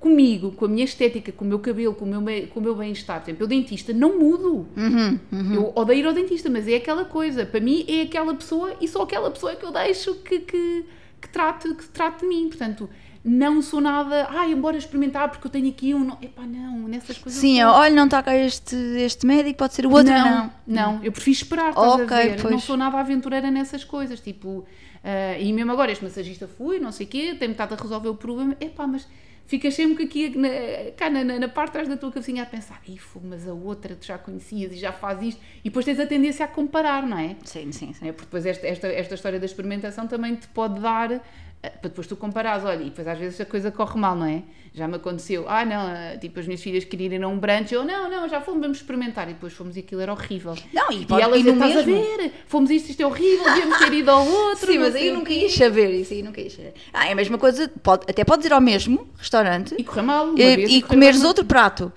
comigo, 0.00 0.52
com 0.52 0.64
a 0.64 0.68
minha 0.68 0.84
estética, 0.84 1.30
com 1.30 1.44
o 1.44 1.48
meu 1.48 1.58
cabelo, 1.58 1.94
com 1.94 2.06
o 2.06 2.08
meu, 2.08 2.48
com 2.48 2.58
o 2.58 2.62
meu 2.62 2.74
bem-estar. 2.74 3.20
Por 3.20 3.26
exemplo, 3.26 3.44
eu 3.44 3.48
dentista 3.48 3.92
não 3.92 4.18
mudo. 4.18 4.66
Uhum, 4.74 5.18
Eu 5.54 5.72
odeio 5.74 6.00
ir 6.00 6.06
ao 6.06 6.14
dentista, 6.14 6.48
mas 6.48 6.66
é 6.66 6.76
aquela 6.76 7.04
coisa. 7.04 7.44
Para 7.44 7.60
mim 7.60 7.84
é 7.86 8.02
aquela 8.02 8.34
pessoa 8.34 8.74
e 8.80 8.88
só 8.88 9.02
aquela 9.02 9.30
pessoa 9.30 9.52
é 9.52 9.56
que 9.56 9.64
eu 9.64 9.70
deixo 9.70 10.14
que, 10.22 10.40
que, 10.40 10.84
que, 11.20 11.28
trate, 11.28 11.72
que 11.74 11.88
trate 11.88 12.20
de 12.20 12.26
mim. 12.26 12.48
Portanto, 12.48 12.88
não 13.24 13.60
sou 13.60 13.80
nada, 13.80 14.28
ai, 14.30 14.52
embora 14.52 14.76
experimentar 14.78 15.28
porque 15.28 15.46
eu 15.46 15.50
tenho 15.50 15.68
aqui 15.68 15.94
um. 15.94 16.04
Não. 16.04 16.18
Epá, 16.22 16.42
não, 16.42 16.88
nessas 16.88 17.18
coisas. 17.18 17.38
Sim, 17.40 17.62
olha, 17.62 17.94
não 17.94 18.06
está 18.06 18.22
cá 18.22 18.34
este, 18.34 18.74
este 18.74 19.26
médico, 19.26 19.58
pode 19.58 19.74
ser 19.74 19.84
o 19.86 19.90
outro, 19.90 20.12
não. 20.12 20.24
não, 20.26 20.52
não, 20.66 21.04
eu 21.04 21.12
prefiro 21.12 21.36
esperar, 21.36 21.70
estás 21.70 21.92
Ok, 21.92 22.04
a 22.04 22.20
ver? 22.22 22.36
Não 22.36 22.50
pois. 22.50 22.64
sou 22.64 22.76
nada 22.76 22.98
aventureira 22.98 23.50
nessas 23.50 23.84
coisas, 23.84 24.20
tipo, 24.20 24.64
ah, 25.04 25.38
e 25.38 25.52
mesmo 25.52 25.70
agora 25.70 25.92
este 25.92 26.02
massagista 26.02 26.48
fui, 26.48 26.78
não 26.78 26.92
sei 26.92 27.06
o 27.06 27.08
quê, 27.10 27.36
tem-me 27.38 27.52
estado 27.52 27.74
a 27.74 27.76
resolver 27.76 28.08
o 28.08 28.14
problema, 28.14 28.56
epá, 28.58 28.86
mas 28.86 29.06
ficas 29.50 29.74
sempre 29.74 30.04
aqui 30.04 30.38
na, 30.38 30.48
cá 30.96 31.10
na, 31.10 31.24
na, 31.24 31.48
parte 31.48 31.70
de 31.70 31.72
trás 31.72 31.88
da 31.88 31.96
tua 31.96 32.12
cabecinha 32.12 32.44
a 32.44 32.46
pensar, 32.46 32.80
"Ih, 32.86 32.96
fogo, 32.96 33.26
mas 33.28 33.48
a 33.48 33.52
outra 33.52 33.96
tu 33.96 34.06
já 34.06 34.16
conhecias 34.16 34.72
e 34.72 34.76
já 34.76 34.92
faz 34.92 35.20
isto, 35.20 35.40
e 35.58 35.64
depois 35.64 35.84
tens 35.84 35.98
a 35.98 36.06
tendência 36.06 36.44
a 36.44 36.48
comparar, 36.48 37.04
não 37.04 37.18
é? 37.18 37.34
Sim, 37.44 37.72
sim, 37.72 37.92
sim. 37.92 38.08
É? 38.08 38.12
Porque 38.12 38.26
depois 38.26 38.46
esta, 38.46 38.64
esta, 38.64 38.86
esta 38.86 39.14
história 39.16 39.40
da 39.40 39.46
experimentação 39.46 40.06
também 40.06 40.36
te 40.36 40.46
pode 40.48 40.78
dar 40.80 41.20
para 41.62 41.88
depois 41.90 42.06
tu 42.06 42.16
comparares, 42.16 42.64
olha, 42.64 42.80
e 42.80 42.84
depois 42.86 43.06
às 43.06 43.18
vezes 43.18 43.38
a 43.40 43.44
coisa 43.44 43.70
corre 43.70 43.98
mal, 44.00 44.16
não 44.16 44.24
é? 44.24 44.42
Já 44.72 44.88
me 44.88 44.96
aconteceu, 44.96 45.44
ah 45.48 45.64
não, 45.64 45.88
eh, 45.90 46.16
tipo 46.16 46.40
as 46.40 46.46
minhas 46.46 46.62
filhas 46.62 46.84
queriam 46.84 47.12
ir 47.12 47.22
a 47.22 47.28
um 47.28 47.38
brunch, 47.38 47.74
eu 47.74 47.84
não, 47.84 48.08
não, 48.08 48.28
já 48.28 48.40
fomos, 48.40 48.60
vamos 48.62 48.78
experimentar, 48.78 49.28
e 49.28 49.34
depois 49.34 49.52
fomos 49.52 49.76
e 49.76 49.80
aquilo 49.80 50.00
era 50.00 50.12
horrível. 50.12 50.54
Não, 50.72 50.90
e 50.90 51.06
E 51.08 51.20
elas 51.20 51.42
no 51.44 51.52
estás 51.52 51.76
a 51.76 51.82
mesmo. 51.82 51.92
ver, 52.16 52.32
fomos 52.46 52.70
isto, 52.70 52.88
isto 52.90 53.02
é 53.02 53.06
horrível, 53.06 53.44
devíamos 53.44 53.78
ter 53.78 53.92
ido 53.92 54.10
ao 54.10 54.26
outro. 54.26 54.66
Sim, 54.72 54.78
mas 54.78 54.94
aí 54.94 55.10
o 55.10 55.14
nunca 55.14 55.32
ias 55.32 55.52
saber 55.52 55.90
isso, 55.90 56.14
aí 56.14 56.22
nunca 56.22 56.40
ias 56.40 56.52
saber. 56.54 56.72
Ah, 56.94 57.08
é 57.08 57.12
a 57.12 57.14
mesma 57.14 57.36
coisa, 57.36 57.68
pode, 57.82 58.06
até 58.08 58.24
podes 58.24 58.46
ir 58.46 58.52
ao 58.52 58.60
mesmo 58.60 59.08
restaurante 59.18 59.74
E 59.76 59.84
correr 59.84 60.02
mal, 60.02 60.32
e, 60.32 60.56
vez, 60.56 60.70
e 60.70 60.80
comeres 60.82 61.18
mal. 61.18 61.28
outro 61.28 61.44
prato. 61.44 61.92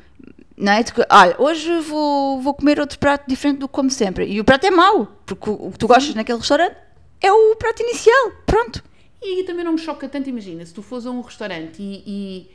Não 0.58 0.72
é? 0.74 0.84
Olha, 1.10 1.36
hoje 1.40 1.80
vou, 1.82 2.42
vou 2.42 2.54
comer 2.54 2.80
outro 2.80 3.00
prato 3.00 3.28
diferente 3.28 3.60
do 3.60 3.68
que 3.68 3.74
como 3.74 3.90
sempre. 3.90 4.26
E 4.26 4.40
o 4.40 4.44
prato 4.44 4.66
é 4.66 4.72
mau, 4.72 5.06
porque 5.26 5.50
o 5.50 5.72
que 5.72 5.80
tu 5.80 5.88
gostas 5.88 6.14
naquele 6.16 6.38
restaurante 6.38 6.76
é 7.22 7.32
o 7.32 7.56
prato 7.56 7.82
inicial. 7.82 8.32
Pronto. 8.46 8.84
E 9.24 9.38
aí 9.40 9.44
também 9.46 9.64
não 9.64 9.72
me 9.74 9.80
choca 9.80 10.08
tanto, 10.10 10.30
imagina, 10.30 10.66
se 10.66 10.74
tu 10.74 10.82
fores 10.82 11.06
a 11.06 11.12
um 11.12 11.22
restaurante 11.22 11.82
e, 11.82 12.50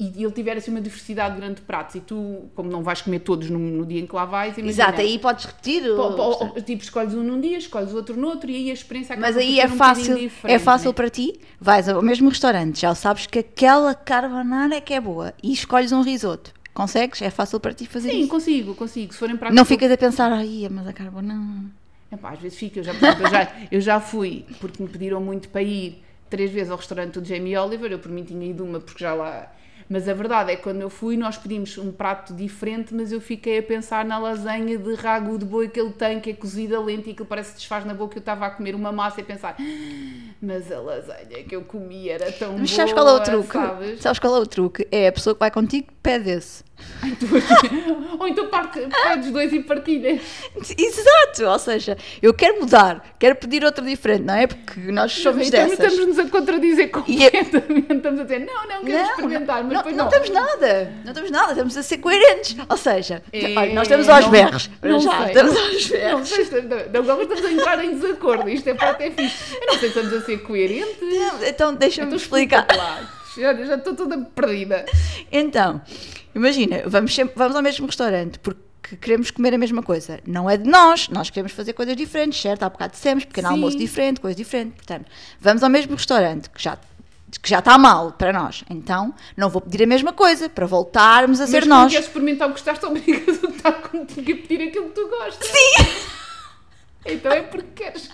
e, 0.00 0.04
e 0.18 0.22
ele 0.24 0.32
tiver 0.32 0.56
assim 0.56 0.70
uma 0.70 0.80
diversidade 0.80 1.34
de 1.34 1.40
grande 1.40 1.60
pratos 1.60 1.96
e 1.96 2.00
tu, 2.00 2.48
como 2.54 2.70
não 2.70 2.82
vais 2.82 3.02
comer 3.02 3.18
todos 3.18 3.50
no, 3.50 3.58
no 3.58 3.84
dia 3.84 4.00
em 4.00 4.06
que 4.06 4.14
lá 4.14 4.24
vais, 4.24 4.56
imagina, 4.56 4.70
Exato, 4.70 5.00
aí 5.02 5.18
podes 5.18 5.44
repetir. 5.44 5.82
o- 5.90 5.96
Po- 5.96 6.12
po- 6.52 6.60
tipo, 6.62 6.82
escolhes 6.82 7.14
um 7.14 7.22
num 7.22 7.40
dia, 7.40 7.58
escolhes 7.58 7.92
outro 7.92 8.16
no 8.16 8.28
outro 8.28 8.48
e 8.50 8.54
aí 8.56 8.70
a 8.70 8.72
experiência 8.72 9.12
acaba 9.14 9.26
Mas 9.26 9.36
aí 9.36 9.60
é 9.60 9.66
um 9.66 9.70
fácil, 9.76 10.30
é 10.44 10.58
fácil 10.58 10.88
né? 10.90 10.94
para 10.94 11.10
ti. 11.10 11.38
Vais 11.60 11.88
ao 11.88 12.00
mesmo 12.00 12.28
restaurante, 12.30 12.80
já 12.80 12.94
sabes 12.94 13.26
que 13.26 13.40
aquela 13.40 13.94
carbonara 13.94 14.76
é 14.76 14.80
que 14.80 14.94
é 14.94 15.00
boa 15.00 15.34
e 15.42 15.52
escolhes 15.52 15.92
um 15.92 16.00
risoto. 16.02 16.54
Consegues? 16.72 17.20
É 17.20 17.28
fácil 17.28 17.58
para 17.58 17.74
ti 17.74 17.86
fazer 17.86 18.08
Sim, 18.10 18.20
isso. 18.20 18.28
consigo, 18.28 18.74
consigo. 18.76 19.12
Se 19.12 19.18
forem 19.18 19.36
para 19.36 19.50
Não 19.50 19.64
ficas 19.64 19.90
a 19.90 19.96
pensar, 19.96 20.32
ai, 20.32 20.68
mas 20.70 20.86
a 20.86 20.92
carbonara. 20.92 21.40
Epá, 22.10 22.30
às 22.30 22.38
vezes 22.38 22.58
fica, 22.58 22.78
eu 22.80 22.84
já, 22.84 22.92
exemplo, 22.92 23.22
eu 23.22 23.28
já, 23.30 23.52
eu 23.70 23.80
já 23.80 24.00
fui, 24.00 24.46
porque 24.60 24.82
me 24.82 24.88
pediram 24.88 25.20
muito 25.20 25.48
para 25.50 25.62
ir 25.62 26.02
três 26.30 26.50
vezes 26.50 26.70
ao 26.70 26.76
restaurante 26.78 27.20
do 27.20 27.24
Jamie 27.26 27.56
Oliver, 27.56 27.90
eu 27.92 27.98
por 27.98 28.10
mim 28.10 28.24
tinha 28.24 28.46
ido 28.46 28.64
uma 28.64 28.80
porque 28.80 29.02
já 29.04 29.12
lá. 29.14 29.52
Mas 29.90 30.06
a 30.06 30.12
verdade 30.12 30.52
é 30.52 30.56
que 30.56 30.62
quando 30.62 30.82
eu 30.82 30.90
fui, 30.90 31.16
nós 31.16 31.38
pedimos 31.38 31.78
um 31.78 31.90
prato 31.90 32.34
diferente, 32.34 32.92
mas 32.94 33.10
eu 33.10 33.20
fiquei 33.22 33.58
a 33.58 33.62
pensar 33.62 34.04
na 34.04 34.18
lasanha 34.18 34.76
de 34.76 34.94
ragu 34.94 35.38
de 35.38 35.46
boi 35.46 35.68
que 35.68 35.80
ele 35.80 35.92
tem, 35.92 36.20
que 36.20 36.30
é 36.30 36.34
cozida 36.34 36.78
lenta 36.78 37.08
e 37.08 37.14
que 37.14 37.24
parece 37.24 37.52
que 37.52 37.56
desfaz 37.58 37.86
na 37.86 37.94
boca. 37.94 38.16
Eu 38.16 38.20
estava 38.20 38.46
a 38.46 38.50
comer 38.50 38.74
uma 38.74 38.92
massa 38.92 39.20
e 39.20 39.22
a 39.22 39.26
pensar, 39.26 39.56
"Ah, 39.58 40.34
mas 40.42 40.70
a 40.70 40.78
lasanha 40.80 41.42
que 41.42 41.56
eu 41.56 41.62
comi 41.62 42.08
era 42.10 42.30
tão 42.32 42.58
Mas 42.58 42.70
boa. 42.70 42.76
sabes 42.76 42.92
qual 42.92 43.08
é 43.08 43.12
o 43.14 43.20
truque? 43.22 43.52
Sabes? 43.52 44.00
Sabes 44.02 44.18
qual 44.18 44.36
é 44.36 44.38
o 44.40 44.46
truque? 44.46 44.88
É 44.92 45.08
a 45.08 45.12
pessoa 45.12 45.34
que 45.34 45.40
vai 45.40 45.50
contigo 45.50 45.86
pede 46.02 46.30
esse. 46.30 46.62
Ou 48.18 48.26
então 48.28 48.48
parte, 48.48 48.80
pedes 49.04 49.30
dois 49.30 49.52
e 49.52 49.60
partilha. 49.60 50.20
Exato, 50.76 51.44
ou 51.46 51.58
seja, 51.58 51.96
eu 52.20 52.34
quero 52.34 52.60
mudar, 52.60 53.14
quero 53.18 53.36
pedir 53.36 53.64
outro 53.64 53.84
diferente, 53.84 54.22
não 54.24 54.34
é? 54.34 54.46
Porque 54.46 54.80
nós 54.92 55.12
somos 55.12 55.46
então, 55.48 55.68
dessas. 55.68 55.78
Estamos-nos 55.92 56.18
a 56.18 56.28
contradizer 56.28 56.84
é- 56.86 56.88
completamente. 56.88 57.92
Estamos 57.94 58.20
a 58.20 58.22
dizer, 58.24 58.38
não, 58.40 58.66
não, 58.68 58.84
quero 58.84 59.04
experimentar, 59.10 59.62
mas 59.64 59.72
não, 59.72 59.76
depois 59.78 59.96
não 59.96 60.04
não. 60.04 60.10
estamos 60.12 60.30
nada, 60.30 60.92
não 61.04 61.10
estamos 61.12 61.30
nada, 61.30 61.52
estamos 61.52 61.76
a 61.76 61.82
ser 61.82 61.98
coerentes. 61.98 62.56
Ou 62.68 62.76
seja, 62.76 63.22
É, 63.32 63.54
olha, 63.58 63.74
nós 63.74 63.82
estamos 63.82 64.08
aos 64.08 64.24
não- 64.24 64.30
berros, 64.30 64.70
não 64.82 65.00
já, 65.00 65.18
sei. 65.18 65.26
estamos 65.28 65.56
aos 65.56 65.90
Não 65.90 65.98
berros. 65.98 66.28
sei 66.28 66.62
não, 66.92 67.00
agora 67.00 67.22
estamos 67.22 67.44
a 67.44 67.52
entrar 67.52 67.84
em 67.84 67.94
desacordo. 67.98 68.48
Isto 68.48 68.70
é 68.70 68.74
para 68.74 68.90
até 68.90 69.10
fixe. 69.10 69.54
Eu 69.54 69.66
não 69.66 69.74
sei 69.78 69.90
se 69.90 69.98
estamos 69.98 70.12
a 70.12 70.20
ser 70.24 70.38
coerentes. 70.42 70.96
Então 71.46 71.74
deixa-me 71.74 72.06
Então 72.08 72.16
explicar. 72.16 72.60
explica 72.68 72.76
lá. 72.82 73.14
Já, 73.36 73.54
já 73.54 73.74
estou 73.76 73.94
toda 73.94 74.18
perdida. 74.34 74.84
Então, 75.30 75.80
imagina, 76.38 76.82
vamos, 76.86 77.14
sempre, 77.14 77.34
vamos 77.36 77.54
ao 77.56 77.62
mesmo 77.62 77.86
restaurante 77.86 78.38
porque 78.38 78.96
queremos 79.00 79.30
comer 79.30 79.52
a 79.54 79.58
mesma 79.58 79.82
coisa. 79.82 80.20
Não 80.26 80.48
é 80.48 80.56
de 80.56 80.68
nós, 80.68 81.08
nós 81.08 81.28
queremos 81.30 81.52
fazer 81.52 81.72
coisas 81.74 81.94
diferentes, 81.96 82.40
certo? 82.40 82.62
Há 82.62 82.70
bocado 82.70 82.92
dissemos, 82.92 83.24
pequeno 83.24 83.48
Sim. 83.48 83.54
almoço 83.54 83.76
diferente, 83.76 84.20
coisa 84.20 84.36
diferente. 84.36 84.72
Portanto, 84.76 85.06
vamos 85.40 85.62
ao 85.62 85.68
mesmo 85.68 85.94
restaurante 85.94 86.48
que 86.48 86.62
já, 86.62 86.78
que 87.42 87.48
já 87.50 87.58
está 87.58 87.76
mal 87.76 88.12
para 88.12 88.32
nós. 88.32 88.64
Então, 88.70 89.14
não 89.36 89.50
vou 89.50 89.60
pedir 89.60 89.82
a 89.82 89.86
mesma 89.86 90.12
coisa 90.12 90.48
para 90.48 90.64
voltarmos 90.66 91.40
a 91.40 91.46
ser 91.46 91.60
Mas 91.60 91.66
nós. 91.68 91.80
quando 91.82 91.90
queres 91.92 92.06
experimentar 92.06 92.48
o 92.48 92.54
que 92.54 92.60
gostaste, 92.60 92.84
obrigas 92.86 93.36
o 93.42 93.48
que 93.48 93.56
está 93.56 93.72
contigo 93.72 94.32
a 94.32 94.36
pedir 94.36 94.68
aquilo 94.68 94.86
que 94.86 94.94
tu 94.94 95.08
gostas. 95.08 95.46
Sim! 95.48 95.86
Então 97.06 97.32
é 97.32 97.42
porque 97.42 97.68
queres. 97.84 98.10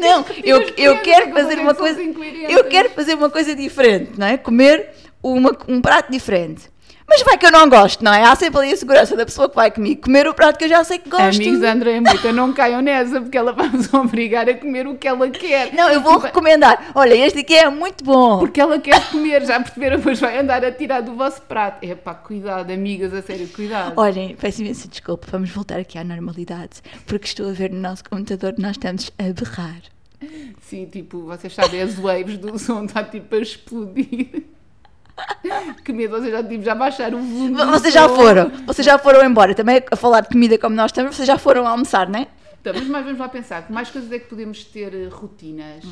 Não, 0.00 0.24
eu, 0.42 0.60
eu 0.76 0.98
quero 1.02 1.26
que 1.26 1.32
fazer 1.32 1.58
uma 1.58 1.74
coisa. 1.74 2.00
Eu 2.02 2.64
quero 2.64 2.90
fazer 2.90 3.14
uma 3.14 3.30
coisa 3.30 3.54
diferente, 3.54 4.12
não 4.18 4.26
é? 4.26 4.36
Comer 4.36 4.90
uma- 5.22 5.56
um 5.68 5.80
prato 5.80 6.10
diferente. 6.10 6.72
Mas 7.14 7.22
vai 7.22 7.38
que 7.38 7.46
eu 7.46 7.52
não 7.52 7.68
gosto, 7.68 8.02
não 8.02 8.12
é? 8.12 8.24
Há 8.24 8.34
sempre 8.34 8.58
ali 8.58 8.72
a 8.72 8.76
segurança 8.76 9.14
da 9.14 9.24
pessoa 9.24 9.48
que 9.48 9.54
vai 9.54 9.70
comigo 9.70 10.02
comer 10.02 10.26
o 10.26 10.34
prato 10.34 10.58
que 10.58 10.64
eu 10.64 10.68
já 10.68 10.82
sei 10.82 10.98
que 10.98 11.08
gosto. 11.08 11.40
Amigos 11.40 11.60
da 11.60 11.72
Andréia 11.72 12.00
Moita, 12.00 12.32
não 12.32 12.52
caiam 12.52 12.82
nessa, 12.82 13.20
porque 13.20 13.38
ela 13.38 13.52
vai 13.52 13.68
vos 13.68 13.94
obrigar 13.94 14.48
a 14.48 14.54
comer 14.54 14.88
o 14.88 14.96
que 14.96 15.06
ela 15.06 15.30
quer. 15.30 15.72
Não, 15.72 15.88
eu 15.90 16.00
vou 16.00 16.18
recomendar. 16.18 16.90
Olha, 16.92 17.14
este 17.14 17.38
aqui 17.38 17.54
é 17.54 17.70
muito 17.70 18.02
bom. 18.02 18.40
Porque 18.40 18.60
ela 18.60 18.80
quer 18.80 19.00
comer, 19.12 19.46
já 19.46 19.60
perceberam? 19.60 19.98
Depois 19.98 20.18
vai 20.18 20.36
andar 20.40 20.64
a 20.64 20.72
tirar 20.72 21.02
do 21.02 21.14
vosso 21.14 21.40
prato. 21.42 21.86
É 21.86 21.94
pá, 21.94 22.14
cuidado, 22.16 22.72
amigas, 22.72 23.14
a 23.14 23.22
sério, 23.22 23.46
cuidado. 23.46 23.92
Olhem, 23.96 24.34
peço 24.34 24.62
imensa 24.62 24.88
desculpa, 24.88 25.28
vamos 25.30 25.50
voltar 25.50 25.78
aqui 25.78 25.96
à 25.96 26.02
normalidade, 26.02 26.82
porque 27.06 27.26
estou 27.26 27.48
a 27.48 27.52
ver 27.52 27.70
no 27.70 27.78
nosso 27.78 28.02
computador 28.10 28.56
nós 28.58 28.72
estamos 28.72 29.12
a 29.20 29.32
berrar. 29.32 29.82
Sim, 30.62 30.86
tipo, 30.86 31.20
vocês 31.26 31.54
sabem, 31.54 31.80
as 31.80 31.94
waves 31.94 32.38
do 32.38 32.58
som 32.58 32.86
está 32.86 33.04
tipo 33.04 33.36
a 33.36 33.38
explodir. 33.38 34.53
Que 35.84 35.92
medo, 35.92 36.18
vocês 36.18 36.32
já, 36.32 36.42
tipo, 36.42 36.64
já 36.64 36.74
baixaram 36.74 37.18
o 37.20 37.22
volume. 37.22 37.54
Vocês 37.54 37.92
já 37.94 38.08
foram, 38.08 38.50
vocês 38.66 38.84
já 38.84 38.98
foram 38.98 39.24
embora. 39.24 39.54
Também 39.54 39.82
a 39.90 39.96
falar 39.96 40.20
de 40.22 40.28
comida 40.28 40.58
como 40.58 40.74
nós 40.74 40.90
estamos, 40.90 41.14
vocês 41.14 41.26
já 41.26 41.38
foram 41.38 41.66
almoçar, 41.66 42.08
não 42.08 42.20
é? 42.20 42.26
Então, 42.60 42.72
mas 42.74 42.86
mais 42.88 43.04
vamos 43.04 43.20
lá 43.20 43.28
pensar, 43.28 43.66
que 43.66 43.70
mais 43.70 43.90
coisas 43.90 44.10
é 44.10 44.18
que 44.18 44.24
podemos 44.24 44.64
ter 44.64 44.94
eh, 44.94 45.08
rotinas 45.10 45.84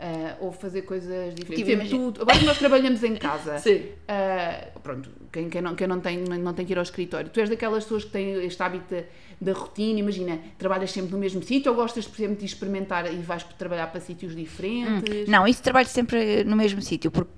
eh, 0.00 0.34
ou 0.40 0.50
fazer 0.50 0.82
coisas 0.82 1.32
diferentes. 1.32 1.88
Tipo, 1.90 2.10
tu- 2.10 2.22
agora 2.22 2.36
que 2.36 2.44
nós 2.44 2.58
trabalhamos 2.58 3.04
em 3.04 3.14
casa, 3.14 3.56
Sim. 3.62 3.84
eh, 4.08 4.66
pronto, 4.82 5.08
quem, 5.30 5.48
quem 5.48 5.62
não, 5.62 5.76
quem 5.76 5.86
não, 5.86 6.00
tem, 6.00 6.18
não 6.18 6.52
tem 6.52 6.66
que 6.66 6.72
ir 6.72 6.76
ao 6.76 6.82
escritório, 6.82 7.30
tu 7.30 7.38
és 7.38 7.48
daquelas 7.48 7.84
pessoas 7.84 8.02
que 8.02 8.10
têm 8.10 8.44
este 8.44 8.60
hábito 8.60 8.96
da, 9.40 9.52
rotina, 9.52 10.00
imagina, 10.00 10.40
trabalhas 10.58 10.90
sempre 10.90 11.12
no 11.12 11.18
mesmo 11.18 11.40
sítio 11.40 11.70
ou 11.70 11.76
gostas, 11.76 12.04
por 12.08 12.20
exemplo, 12.20 12.36
de 12.40 12.46
experimentar 12.46 13.06
e 13.14 13.18
vais 13.18 13.44
trabalhar 13.56 13.86
para 13.86 14.00
sítios 14.00 14.34
diferentes? 14.34 15.28
Não, 15.28 15.46
isso 15.46 15.62
trabalho 15.62 15.86
sempre 15.86 16.42
no 16.42 16.56
mesmo 16.56 16.82
sítio, 16.82 17.12
porque 17.12 17.30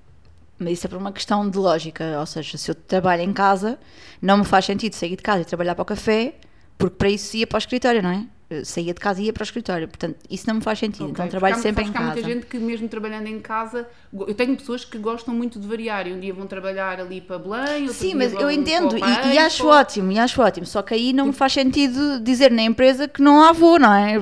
mas 0.61 0.73
isso 0.73 0.87
é 0.87 0.89
por 0.89 0.97
uma 0.97 1.11
questão 1.11 1.49
de 1.49 1.57
lógica, 1.57 2.19
ou 2.19 2.25
seja, 2.25 2.57
se 2.57 2.69
eu 2.69 2.75
trabalho 2.75 3.23
em 3.23 3.33
casa, 3.33 3.79
não 4.21 4.37
me 4.37 4.45
faz 4.45 4.65
sentido 4.65 4.93
sair 4.93 5.15
de 5.15 5.23
casa 5.23 5.41
e 5.41 5.45
trabalhar 5.45 5.75
para 5.75 5.81
o 5.81 5.85
café, 5.85 6.35
porque 6.77 6.95
para 6.95 7.09
isso 7.09 7.35
ia 7.35 7.47
para 7.47 7.57
o 7.57 7.59
escritório, 7.59 8.01
não 8.01 8.11
é? 8.11 8.25
Eu 8.53 8.65
Saía 8.65 8.93
de 8.93 8.99
casa 8.99 9.21
e 9.21 9.25
ia 9.25 9.33
para 9.33 9.41
o 9.41 9.45
escritório, 9.45 9.87
portanto, 9.87 10.17
isso 10.29 10.45
não 10.45 10.55
me 10.55 10.61
faz 10.61 10.77
sentido, 10.77 11.03
Ok, 11.05 11.11
então 11.11 11.25
porque 11.25 11.31
trabalho 11.31 11.55
há- 11.55 11.59
sempre 11.59 11.83
em 11.83 11.91
que 11.91 11.97
Há 11.97 12.01
casa. 12.01 12.13
muita 12.13 12.27
gente 12.29 12.45
que 12.45 12.59
mesmo 12.59 12.87
trabalhando 12.89 13.27
em 13.27 13.39
casa, 13.39 13.87
eu 14.13 14.33
tenho 14.33 14.57
pessoas 14.57 14.83
que 14.83 14.97
gostam 14.97 15.33
muito 15.33 15.57
de 15.57 15.65
variar 15.65 16.05
e 16.05 16.11
um 16.13 16.19
dia 16.19 16.33
vão 16.33 16.45
trabalhar 16.45 16.99
ali 16.99 17.21
para 17.21 17.39
Belém, 17.39 17.83
outro 17.87 17.93
Sim, 17.93 18.15
mas 18.15 18.33
eu 18.33 18.51
entendo 18.51 18.97
e, 18.97 18.99
e 18.99 19.37
acho 19.37 19.63
Paiva. 19.63 19.79
ótimo, 19.79 20.11
e 20.11 20.19
acho 20.19 20.41
ótimo, 20.41 20.65
só 20.65 20.81
que 20.81 20.93
aí 20.93 21.13
não 21.13 21.27
me 21.27 21.33
faz 21.33 21.53
sentido 21.53 22.19
dizer 22.19 22.51
na 22.51 22.61
empresa 22.63 23.07
que 23.07 23.21
não 23.21 23.41
há 23.41 23.53
voo, 23.53 23.79
não 23.79 23.93
é? 23.93 24.15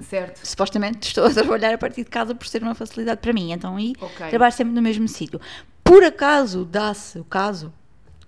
Certo. 0.00 0.46
supostamente 0.46 1.08
estou 1.08 1.24
a 1.26 1.30
trabalhar 1.30 1.74
a 1.74 1.78
partir 1.78 2.04
de 2.04 2.10
casa 2.10 2.32
por 2.34 2.46
ser 2.46 2.62
uma 2.62 2.74
facilidade 2.76 3.20
para 3.20 3.32
mim, 3.32 3.50
então 3.52 3.76
aí 3.76 3.92
Ok. 4.00 4.28
trabalho 4.28 4.52
sempre 4.52 4.72
no 4.72 4.80
mesmo 4.80 5.08
sítio. 5.08 5.40
Por 5.82 6.04
acaso 6.04 6.64
dá-se 6.64 7.18
o 7.18 7.24
caso, 7.24 7.72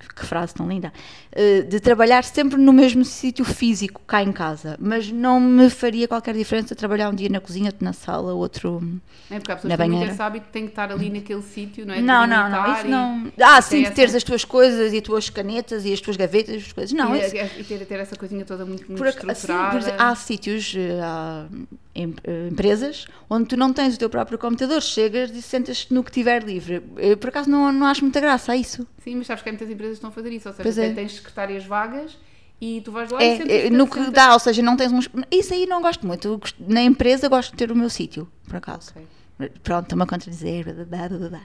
que 0.09 0.25
frase 0.27 0.55
tão 0.55 0.69
linda, 0.69 0.93
eh, 1.33 1.63
de 1.63 1.79
trabalhar 1.81 2.25
sempre 2.25 2.59
no 2.59 2.73
mesmo 2.73 3.05
sítio 3.05 3.45
físico 3.45 4.01
cá 4.07 4.23
em 4.23 4.33
casa, 4.33 4.77
mas 4.81 5.11
não 5.11 5.39
me 5.41 5.69
faria 5.71 6.09
qualquer 6.09 6.35
diferença 6.35 6.75
trabalhar 6.75 7.11
um 7.11 7.15
dia 7.15 7.29
na 7.29 7.41
cozinha, 7.41 7.67
outro 7.67 7.85
na 7.85 7.93
sala, 7.93 8.33
outro. 8.33 8.83
É 9.31 9.39
porque 9.39 9.53
há 9.53 9.57
pessoas 9.57 9.71
Na 9.71 9.77
que 9.77 9.89
banheira. 9.91 10.13
esse 10.13 10.23
hábito 10.23 10.47
que 10.47 10.53
têm 10.53 10.63
que 10.65 10.71
estar 10.71 10.91
ali 10.91 11.11
naquele 11.11 11.43
sítio, 11.43 11.87
não 11.87 11.95
é? 11.95 12.01
Não, 12.01 12.27
não, 12.27 12.49
não, 12.51 12.73
isso 12.75 12.87
e- 12.87 12.91
não. 12.91 13.33
Ah, 13.41 13.61
sim, 13.63 13.79
de 13.81 13.87
essa- 13.87 13.95
teres 13.95 14.15
as 14.15 14.25
tuas 14.25 14.45
coisas 14.45 14.93
e 14.93 14.97
as 14.99 15.03
tuas 15.03 15.31
canetas 15.31 15.85
e 15.85 15.93
as 15.93 16.01
tuas 16.01 16.17
gavetas 16.17 16.55
e 16.55 16.59
as 16.59 16.73
coisas. 16.73 16.93
Não, 16.93 17.15
e, 17.15 17.21
isso. 17.21 17.37
e 17.59 17.65
ter, 17.65 17.85
ter 17.87 18.01
essa 18.01 18.17
coisinha 18.17 18.45
toda 18.45 18.65
muito, 18.65 18.85
muito 18.87 18.99
Por, 18.99 19.07
ac- 19.09 19.19
assim, 19.19 19.31
estruturada. 19.33 19.71
por 19.71 19.79
exemplo, 19.81 20.03
há 20.03 20.15
sítios, 20.15 20.75
eh, 20.77 20.99
há 21.03 21.47
em- 21.95 22.15
eh, 22.25 22.49
empresas, 22.51 23.07
onde 23.29 23.47
tu 23.49 23.57
não 23.57 23.73
tens 23.73 23.97
o 23.97 23.99
teu 23.99 24.09
próprio 24.11 24.39
computador, 24.39 24.81
chegas 24.81 25.31
e 25.31 25.43
sentas-te 25.43 25.93
no 25.93 26.05
que 26.05 26.11
tiver 26.13 26.43
livre. 26.45 26.83
Eu, 26.97 27.17
por 27.17 27.29
acaso 27.31 27.51
não, 27.51 27.73
não 27.73 27.87
acho 27.87 28.03
muita 28.03 28.21
graça 28.21 28.53
a 28.53 28.57
isso. 28.57 28.87
Sim, 29.03 29.17
mas 29.17 29.27
sabes 29.27 29.43
que 29.43 29.49
há 29.49 29.53
muitas 29.53 29.71
empresas 29.71 29.95
que 29.95 29.99
estão 29.99 30.11
a 30.11 30.13
fazer 30.13 30.33
isso, 30.33 30.49
ou 30.49 30.55
seja, 30.55 30.85
é. 30.85 30.93
tens 30.95 31.15
secretárias 31.17 31.65
vagas 31.65 32.17
e 32.61 32.81
tu 32.83 32.93
vais 32.93 33.11
lá 33.11 33.23
e 33.23 33.27
É, 33.27 33.37
sentas-te, 33.39 33.67
é, 33.67 33.71
no 33.71 33.87
que 33.89 33.95
sentas- 33.97 34.13
dá, 34.13 34.33
ou 34.33 34.39
seja, 34.39 34.63
não 34.63 34.77
tens 34.77 34.93
uns. 34.93 35.09
Isso 35.31 35.53
aí 35.55 35.67
não 35.67 35.83
gosto 35.83 36.07
muito. 36.07 36.39
Gosto- 36.39 36.63
na 36.69 36.83
empresa 36.83 37.29
gosto 37.29 37.51
de 37.53 37.57
ter 37.57 37.73
o 37.73 37.77
meu 37.77 37.91
sítio, 37.91 38.31
por 38.47 38.57
acaso. 38.57 38.93
Ok. 39.39 39.51
Pronto, 39.63 39.85
estou-me 39.85 40.03
a 40.03 40.07
contradizer. 40.07 40.85
blá, 40.87 41.09
blá, 41.09 41.29
blá. 41.29 41.41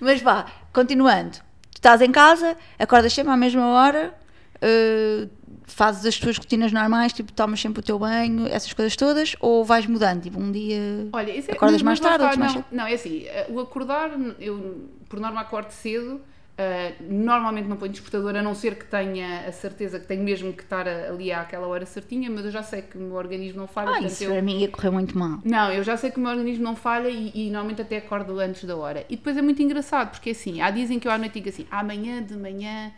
Mas 0.00 0.20
vá, 0.20 0.46
continuando. 0.72 1.32
Tu 1.72 1.76
estás 1.78 2.00
em 2.00 2.10
casa, 2.10 2.56
acordas 2.78 3.12
sempre 3.12 3.32
à 3.32 3.36
mesma 3.36 3.66
hora, 3.68 4.14
eh, 4.60 5.28
fazes 5.70 6.04
as 6.06 6.18
tuas 6.18 6.36
rotinas 6.36 6.72
normais, 6.72 7.12
tipo, 7.12 7.32
tomas 7.32 7.60
sempre 7.60 7.80
o 7.80 7.82
teu 7.82 7.98
banho, 7.98 8.46
essas 8.48 8.72
coisas 8.72 8.96
todas, 8.96 9.36
ou 9.40 9.64
vais 9.64 9.86
mudando? 9.86 10.22
Tipo, 10.22 10.40
um 10.40 10.50
dia. 10.50 11.08
Olha, 11.12 11.30
é, 11.30 11.52
Acordas 11.52 11.82
mais 11.82 12.00
tarde, 12.00 12.22
outros 12.24 12.38
mais 12.38 12.54
não, 12.54 12.64
não, 12.72 12.86
é 12.86 12.94
assim, 12.94 13.24
eh, 13.26 13.46
o 13.48 13.60
acordar, 13.60 14.10
eu 14.40 14.88
por 15.08 15.20
norma 15.20 15.40
acordo 15.40 15.70
cedo, 15.70 16.20
eh, 16.56 16.94
normalmente 17.08 17.68
não 17.68 17.76
ponho 17.76 17.92
despertador, 17.92 18.34
a 18.36 18.42
não 18.42 18.54
ser 18.54 18.74
que 18.74 18.84
tenha 18.84 19.46
a 19.46 19.52
certeza 19.52 20.00
que 20.00 20.06
tenho 20.06 20.22
mesmo 20.24 20.52
que 20.52 20.62
estar 20.62 20.86
ali 20.88 21.30
àquela 21.32 21.66
hora 21.66 21.86
certinha, 21.86 22.28
mas 22.30 22.44
eu 22.44 22.50
já 22.50 22.62
sei 22.62 22.82
que 22.82 22.98
o 22.98 23.00
meu 23.00 23.14
organismo 23.14 23.60
não 23.60 23.66
falha, 23.68 23.92
Ah, 23.96 24.00
isso 24.02 24.24
eu- 24.24 24.30
para 24.32 24.42
mim 24.42 24.58
ia 24.58 24.68
correr 24.68 24.90
muito 24.90 25.16
mal. 25.16 25.38
Não, 25.44 25.70
eu 25.72 25.84
já 25.84 25.96
sei 25.96 26.10
que 26.10 26.18
o 26.18 26.20
meu 26.20 26.30
organismo 26.32 26.64
não 26.64 26.74
falha 26.74 27.08
e, 27.08 27.30
e 27.34 27.50
normalmente 27.50 27.82
até 27.82 27.98
acordo 27.98 28.38
antes 28.40 28.64
da 28.64 28.76
hora. 28.76 29.04
E 29.08 29.16
depois 29.16 29.36
é 29.36 29.42
muito 29.42 29.62
engraçado, 29.62 30.10
porque 30.10 30.30
assim, 30.30 30.60
há 30.60 30.70
dizem 30.70 30.98
que 30.98 31.06
eu 31.06 31.12
à 31.12 31.16
noite 31.18 31.34
digo 31.34 31.48
assim, 31.48 31.66
amanhã 31.70 32.22
de 32.22 32.36
manhã 32.36 32.90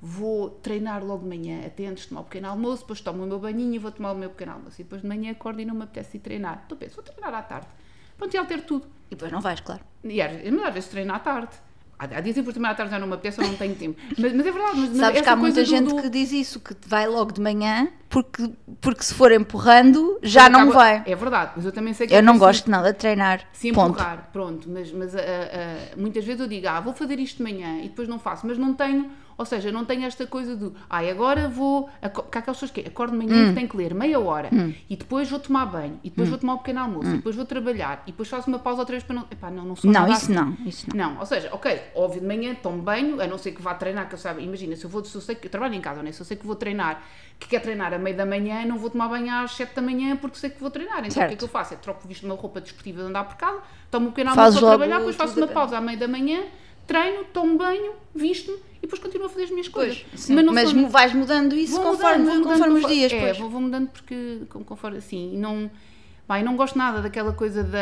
vou 0.00 0.50
treinar 0.50 1.04
logo 1.04 1.22
de 1.22 1.28
manhã, 1.28 1.66
até 1.66 1.86
antes 1.86 2.04
de 2.04 2.08
tomar 2.10 2.20
o 2.20 2.24
pequeno 2.24 2.48
almoço, 2.48 2.82
depois 2.82 3.00
tomo 3.00 3.24
o 3.24 3.26
meu 3.26 3.38
banhinho 3.38 3.74
e 3.74 3.78
vou 3.78 3.90
tomar 3.90 4.12
o 4.12 4.14
meu 4.14 4.30
pequeno 4.30 4.52
almoço. 4.52 4.80
E 4.80 4.84
depois 4.84 5.02
de 5.02 5.08
manhã 5.08 5.32
acordo 5.32 5.60
e 5.60 5.64
não 5.64 5.74
me 5.74 5.82
apetece 5.82 6.16
ir 6.16 6.20
treinar. 6.20 6.62
Então 6.66 6.78
penso, 6.78 6.94
vou 6.96 7.04
treinar 7.04 7.34
à 7.34 7.42
tarde. 7.42 7.66
Pronto, 8.16 8.32
e 8.34 8.36
altero 8.38 8.62
tudo. 8.62 8.86
E 9.06 9.14
depois 9.14 9.32
não 9.32 9.40
vais, 9.40 9.60
claro. 9.60 9.80
E 10.04 10.20
às, 10.22 10.32
às 10.32 10.74
vezes 10.74 10.88
treino 10.88 11.12
à 11.12 11.18
tarde. 11.18 11.50
Há, 11.98 12.06
dias 12.20 12.36
em 12.38 12.44
por 12.44 12.54
à 12.64 12.74
tarde 12.76 12.92
já 12.92 12.98
não 13.00 13.08
me 13.08 13.14
apetece 13.14 13.40
ou 13.40 13.46
não 13.48 13.56
tenho 13.56 13.74
tempo. 13.74 14.00
Mas, 14.16 14.32
mas 14.32 14.46
é 14.46 14.52
verdade, 14.52 14.78
mas, 14.78 14.96
Sabes 14.98 15.20
que 15.20 15.28
há 15.28 15.34
muita 15.34 15.64
gente 15.64 15.88
do- 15.88 16.00
que 16.00 16.08
diz 16.08 16.30
isso, 16.30 16.60
que 16.60 16.76
vai 16.86 17.08
logo 17.08 17.32
de 17.32 17.40
manhã, 17.40 17.88
porque, 18.08 18.50
porque 18.80 19.02
se 19.02 19.12
for 19.14 19.30
empurrando, 19.32 20.18
já 20.22 20.48
não 20.48 20.60
acaba- 20.60 20.74
vai. 20.74 21.02
É 21.06 21.14
verdade, 21.14 21.52
mas 21.56 21.64
eu 21.64 21.72
também 21.72 21.92
sei 21.92 22.06
que 22.06 22.14
Eu 22.14 22.22
não 22.22 22.34
preciso- 22.34 22.46
gosto 22.46 22.70
nada 22.70 22.92
de 22.92 22.98
treinar. 22.98 23.42
Se 23.52 23.72
Ponto. 23.72 23.90
empurrar, 23.90 24.30
pronto, 24.32 24.68
mas, 24.70 24.90
mas 24.92 25.14
ah, 25.14 25.20
ah, 25.20 25.94
muitas 25.96 26.24
vezes 26.24 26.40
eu 26.40 26.46
digo, 26.48 26.66
ah, 26.68 26.80
vou 26.80 26.94
fazer 26.94 27.18
isto 27.18 27.38
de 27.38 27.42
manhã 27.42 27.78
e 27.80 27.88
depois 27.88 28.08
não 28.08 28.18
faço, 28.18 28.46
mas 28.46 28.56
não 28.56 28.72
tenho, 28.72 29.10
ou 29.36 29.44
seja, 29.44 29.70
não 29.70 29.84
tenho 29.84 30.04
esta 30.04 30.26
coisa 30.26 30.56
de, 30.56 30.72
ah, 30.88 30.98
agora 30.98 31.48
vou, 31.48 31.88
há 32.02 32.06
aquelas 32.06 32.44
pessoas 32.58 32.70
que 32.70 32.80
acordo 32.80 33.12
de 33.18 33.18
manhã 33.26 33.46
Hum. 33.48 33.50
e 33.50 33.54
tenho 33.54 33.68
que 33.68 33.76
ler 33.76 33.94
meia 33.94 34.18
hora 34.18 34.48
e 34.88 34.96
depois 34.96 35.28
vou 35.28 35.38
tomar 35.38 35.66
banho 35.66 36.00
e 36.02 36.08
depois 36.10 36.28
vou 36.28 36.38
tomar 36.38 36.54
um 36.54 36.58
pequeno 36.58 36.80
almoço 36.80 37.10
e 37.10 37.16
depois 37.16 37.36
vou 37.36 37.44
trabalhar 37.44 38.02
e 38.06 38.10
depois 38.10 38.28
faço 38.28 38.48
uma 38.48 38.58
pausa 38.58 38.80
outra 38.80 38.94
vez 38.94 39.02
para 39.04 39.14
não, 39.16 39.26
epá, 39.30 39.50
não, 39.50 39.64
não 39.64 39.76
sou 39.76 39.90
Hum. 39.90 39.92
Não, 39.92 40.04
isso 40.08 40.24
assim. 40.24 40.32
não, 40.34 40.56
isso 40.66 40.86
não. 40.94 41.10
Não, 41.12 41.20
ou 41.20 41.26
seja, 41.26 41.50
ok, 41.52 41.80
óbvio 41.94 42.20
de 42.22 42.26
manhã 42.26 42.54
tomo 42.54 42.80
banho, 42.82 43.20
a 43.20 43.26
não 43.26 43.36
ser 43.38 43.52
que 43.52 43.60
vá 43.62 43.74
treinar, 43.74 44.08
que 44.08 44.14
eu 44.14 44.18
sabe, 44.18 44.42
imagina, 44.42 44.74
se 44.76 44.84
eu 44.84 44.90
vou, 44.90 45.04
se 45.04 45.14
eu 45.14 45.20
sei 45.20 45.34
que 45.34 45.46
eu 45.46 45.50
trabalho 45.50 45.74
em 45.74 45.80
casa, 45.80 46.02
né? 46.02 46.10
se 46.10 46.20
eu 46.20 46.24
sei 46.26 46.36
que 46.36 46.46
vou 46.46 46.56
treinar, 46.56 47.02
que 47.38 47.46
quer 47.46 47.60
treinar 47.60 47.92
a 47.98 48.02
meio 48.02 48.16
da 48.16 48.24
manhã, 48.24 48.64
não 48.64 48.78
vou 48.78 48.88
tomar 48.90 49.08
banho 49.08 49.32
às 49.32 49.52
7 49.52 49.74
da 49.74 49.82
manhã 49.82 50.16
porque 50.16 50.38
sei 50.38 50.50
que 50.50 50.60
vou 50.60 50.70
treinar. 50.70 50.98
Então 51.00 51.08
o 51.08 51.12
que 51.12 51.18
é 51.18 51.22
Certo. 51.28 51.38
que 51.38 51.44
eu 51.44 51.48
faço? 51.48 51.74
É 51.74 51.76
troco 51.76 52.06
visto 52.08 52.24
uma 52.24 52.34
roupa 52.34 52.60
desportiva 52.60 53.02
de 53.02 53.08
andar 53.08 53.24
por 53.24 53.36
casa, 53.36 53.60
tomo 53.90 54.06
um 54.06 54.10
pequeno 54.10 54.30
almoço 54.30 54.58
para 54.58 54.68
trabalhar, 54.68 54.98
depois 54.98 55.16
faço 55.16 55.36
uma 55.36 55.46
pausa 55.48 55.76
à 55.76 55.80
meio 55.80 55.98
da 55.98 56.08
manhã, 56.08 56.42
treino, 56.86 57.24
tomo 57.32 57.58
banho, 57.58 57.92
visto-me 58.14 58.56
e 58.78 58.82
depois 58.82 59.00
continuo 59.02 59.26
a 59.26 59.28
fazer 59.28 59.44
as 59.44 59.50
minhas 59.50 59.68
coisas. 59.68 60.04
Sim, 60.14 60.34
Mas, 60.52 60.70
sou- 60.70 60.88
vais 60.88 61.12
mudando 61.12 61.54
isso 61.54 61.74
Vou 61.74 61.90
conforme, 61.92 62.18
mudando, 62.18 62.26
vou 62.26 62.34
mudando 62.38 62.52
conforme 62.52 62.74
os 62.74 62.80
conforme- 62.82 62.96
dias. 62.96 63.12
É, 63.12 63.20
pois. 63.20 63.38
vou, 63.38 63.50
vou 63.50 63.60
mudando 63.60 63.88
porque, 63.88 64.42
conforme 64.64 64.98
assim, 64.98 65.34
e 65.34 65.36
não, 65.36 65.70
pá, 66.26 66.38
eu 66.40 66.44
não 66.44 66.56
gosto 66.56 66.78
nada 66.78 67.02
daquela 67.02 67.32
coisa 67.32 67.62
da. 67.64 67.78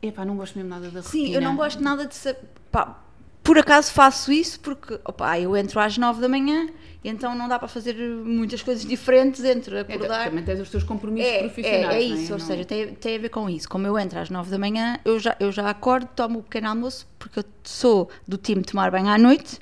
Epá, 0.00 0.24
não 0.24 0.36
gosto 0.36 0.56
mesmo 0.56 0.70
nada 0.70 0.88
da 0.90 1.00
rotina. 1.00 1.26
Sim, 1.26 1.34
eu 1.34 1.40
não 1.40 1.56
gosto 1.56 1.82
nada 1.82 2.06
de 2.06 2.14
ser. 2.14 2.36
pá, 2.70 3.02
por 3.48 3.56
acaso 3.58 3.90
faço 3.92 4.30
isso 4.30 4.60
porque 4.60 5.00
opa, 5.06 5.40
eu 5.40 5.56
entro 5.56 5.80
às 5.80 5.96
9 5.96 6.20
da 6.20 6.28
manhã 6.28 6.68
e 7.02 7.08
então 7.08 7.34
não 7.34 7.48
dá 7.48 7.58
para 7.58 7.66
fazer 7.66 7.94
muitas 7.96 8.60
coisas 8.62 8.84
diferentes 8.84 9.42
entre 9.42 9.74
É, 9.76 9.80
acordar. 9.80 10.24
também 10.28 10.44
tens 10.44 10.60
os 10.60 10.68
teus 10.68 10.84
compromissos 10.84 11.32
É, 11.32 11.38
profissionais. 11.38 11.94
é, 11.94 11.96
é 11.96 12.02
isso, 12.02 12.32
ou 12.34 12.38
Não- 12.38 12.46
seja, 12.46 12.64
tem, 12.66 12.88
tem 12.94 13.16
a 13.16 13.18
ver 13.18 13.30
com 13.30 13.48
isso. 13.48 13.66
Como 13.66 13.86
eu 13.86 13.98
entro 13.98 14.18
às 14.18 14.28
9 14.28 14.50
da 14.50 14.58
manhã, 14.58 14.98
eu 15.02 15.18
já, 15.18 15.34
eu 15.40 15.50
já 15.50 15.70
acordo, 15.70 16.06
tomo 16.14 16.40
o 16.40 16.42
pequeno 16.42 16.68
almoço, 16.68 17.06
porque 17.18 17.38
eu 17.38 17.44
sou 17.64 18.10
do 18.26 18.36
time 18.36 18.60
de 18.60 18.68
tomar 18.72 18.90
banho 18.90 19.08
à 19.08 19.16
noite, 19.16 19.58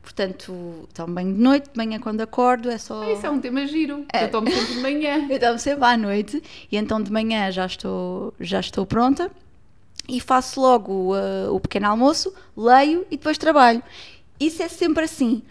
portanto, 0.00 0.88
tomo 0.94 1.14
banho 1.14 1.34
de 1.34 1.40
noite, 1.40 1.70
de 1.72 1.76
manhã 1.76 1.98
quando 1.98 2.20
acordo 2.20 2.70
é 2.70 2.78
só. 2.78 3.02
Ah, 3.02 3.12
Isso 3.14 3.26
é 3.26 3.30
um 3.30 3.40
tema 3.40 3.66
giro. 3.66 4.04
que 4.08 4.16
Eu 4.24 4.30
tomo 4.30 4.48
sempre 4.48 4.74
de 4.74 4.80
manhã. 4.80 5.26
Eu 5.32 5.40
tomo 5.40 5.58
sempre 5.58 5.84
à 5.84 5.96
noite 5.96 6.40
e 6.70 6.76
então 6.76 7.02
de 7.02 7.10
manhã 7.10 7.50
já 7.50 7.66
estou, 7.66 8.32
já 8.38 8.60
estou 8.60 8.86
pronta 8.86 9.28
e 10.08 10.20
faço 10.20 10.60
logo 10.60 11.14
uh, 11.14 11.52
o 11.54 11.60
pequeno 11.60 11.88
almoço, 11.88 12.32
leio 12.56 13.06
e 13.10 13.16
depois 13.16 13.38
trabalho. 13.38 13.82
Isso 14.38 14.62
é 14.62 14.68
sempre 14.68 15.04
assim. 15.04 15.42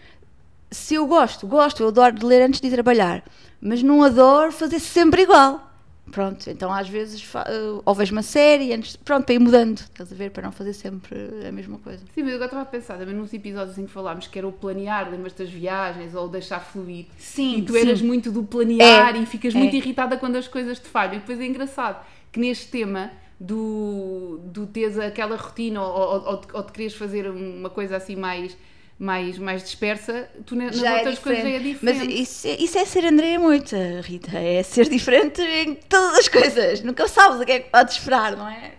Se 0.70 0.94
eu 0.94 1.06
gosto, 1.06 1.46
gosto, 1.46 1.82
eu 1.82 1.88
adoro 1.88 2.14
de 2.14 2.24
ler 2.24 2.42
antes 2.42 2.60
de 2.60 2.66
ir 2.66 2.70
trabalhar, 2.70 3.22
mas 3.60 3.82
não 3.82 4.02
adoro 4.02 4.52
fazer 4.52 4.80
sempre 4.80 5.22
igual. 5.22 5.70
Pronto, 6.10 6.48
então 6.50 6.70
às 6.70 6.86
vezes 6.88 7.24
uh, 7.34 7.82
ou 7.84 7.94
vejo 7.94 8.12
uma 8.12 8.22
série 8.22 8.74
antes, 8.74 8.94
pronto, 8.94 9.24
para 9.24 9.34
ir 9.34 9.38
mudando, 9.38 9.78
estás 9.78 10.12
a 10.12 10.14
ver, 10.14 10.30
para 10.30 10.42
não 10.42 10.52
fazer 10.52 10.74
sempre 10.74 11.16
a 11.48 11.50
mesma 11.50 11.78
coisa. 11.78 12.04
Sim, 12.14 12.22
mas 12.22 12.28
eu 12.28 12.34
agora 12.34 12.44
estava 12.44 12.62
a 12.62 12.66
pensar 12.66 12.98
também 12.98 13.14
nos 13.14 13.32
episódios 13.32 13.78
em 13.78 13.86
que 13.86 13.90
falámos 13.90 14.26
que 14.26 14.38
era 14.38 14.46
o 14.46 14.52
planear, 14.52 15.10
lembras 15.10 15.32
das 15.32 15.48
viagens 15.48 16.14
ou 16.14 16.28
deixar 16.28 16.60
fluir. 16.60 17.06
Sim, 17.18 17.56
E 17.56 17.62
tu 17.62 17.72
sim. 17.72 17.80
eras 17.80 18.02
muito 18.02 18.30
do 18.30 18.44
planear 18.44 19.16
É, 19.16 19.18
e 19.18 19.24
ficas 19.26 19.54
é. 19.54 19.58
muito 19.58 19.74
irritada 19.74 20.16
quando 20.18 20.36
as 20.36 20.46
coisas 20.46 20.78
te 20.78 20.88
falham. 20.88 21.14
E 21.14 21.18
depois 21.20 21.40
é 21.40 21.46
engraçado 21.46 22.04
que 22.30 22.38
neste 22.38 22.68
tema 22.68 23.10
do, 23.40 24.38
do 24.44 24.66
teres 24.66 24.98
aquela 24.98 25.36
rotina 25.36 25.82
ou, 25.82 25.88
ou, 26.24 26.40
ou, 26.54 26.62
de- 26.62 26.72
quereres 26.72 26.94
fazer 26.94 27.28
uma 27.30 27.70
coisa 27.70 27.96
assim 27.96 28.16
mais 28.16 28.56
mais, 28.96 29.38
mais 29.38 29.64
dispersa, 29.64 30.30
tu 30.46 30.54
na- 30.54 30.66
nas 30.66 30.76
Já 30.76 30.90
é 30.92 30.96
outras 30.98 31.18
coisas 31.18 31.42
já 31.42 31.48
é 31.50 31.58
diferente. 31.58 31.98
Mas 32.06 32.08
isso, 32.20 32.46
é- 32.46 32.56
isso 32.62 32.78
é 32.78 32.84
ser 32.84 33.04
Andréia 33.04 33.40
Moita, 33.40 33.76
Rita. 34.02 34.38
É 34.38 34.62
ser 34.62 34.88
diferente 34.88 35.42
em 35.42 35.74
todas 35.74 36.18
as 36.20 36.28
coisas. 36.28 36.80
Nunca 36.80 37.08
sabes 37.08 37.40
o 37.40 37.44
que 37.44 37.50
é 37.52 37.58
que 37.60 37.70
podes 37.70 37.94
esperar, 37.96 38.36
não 38.36 38.48
é? 38.48 38.72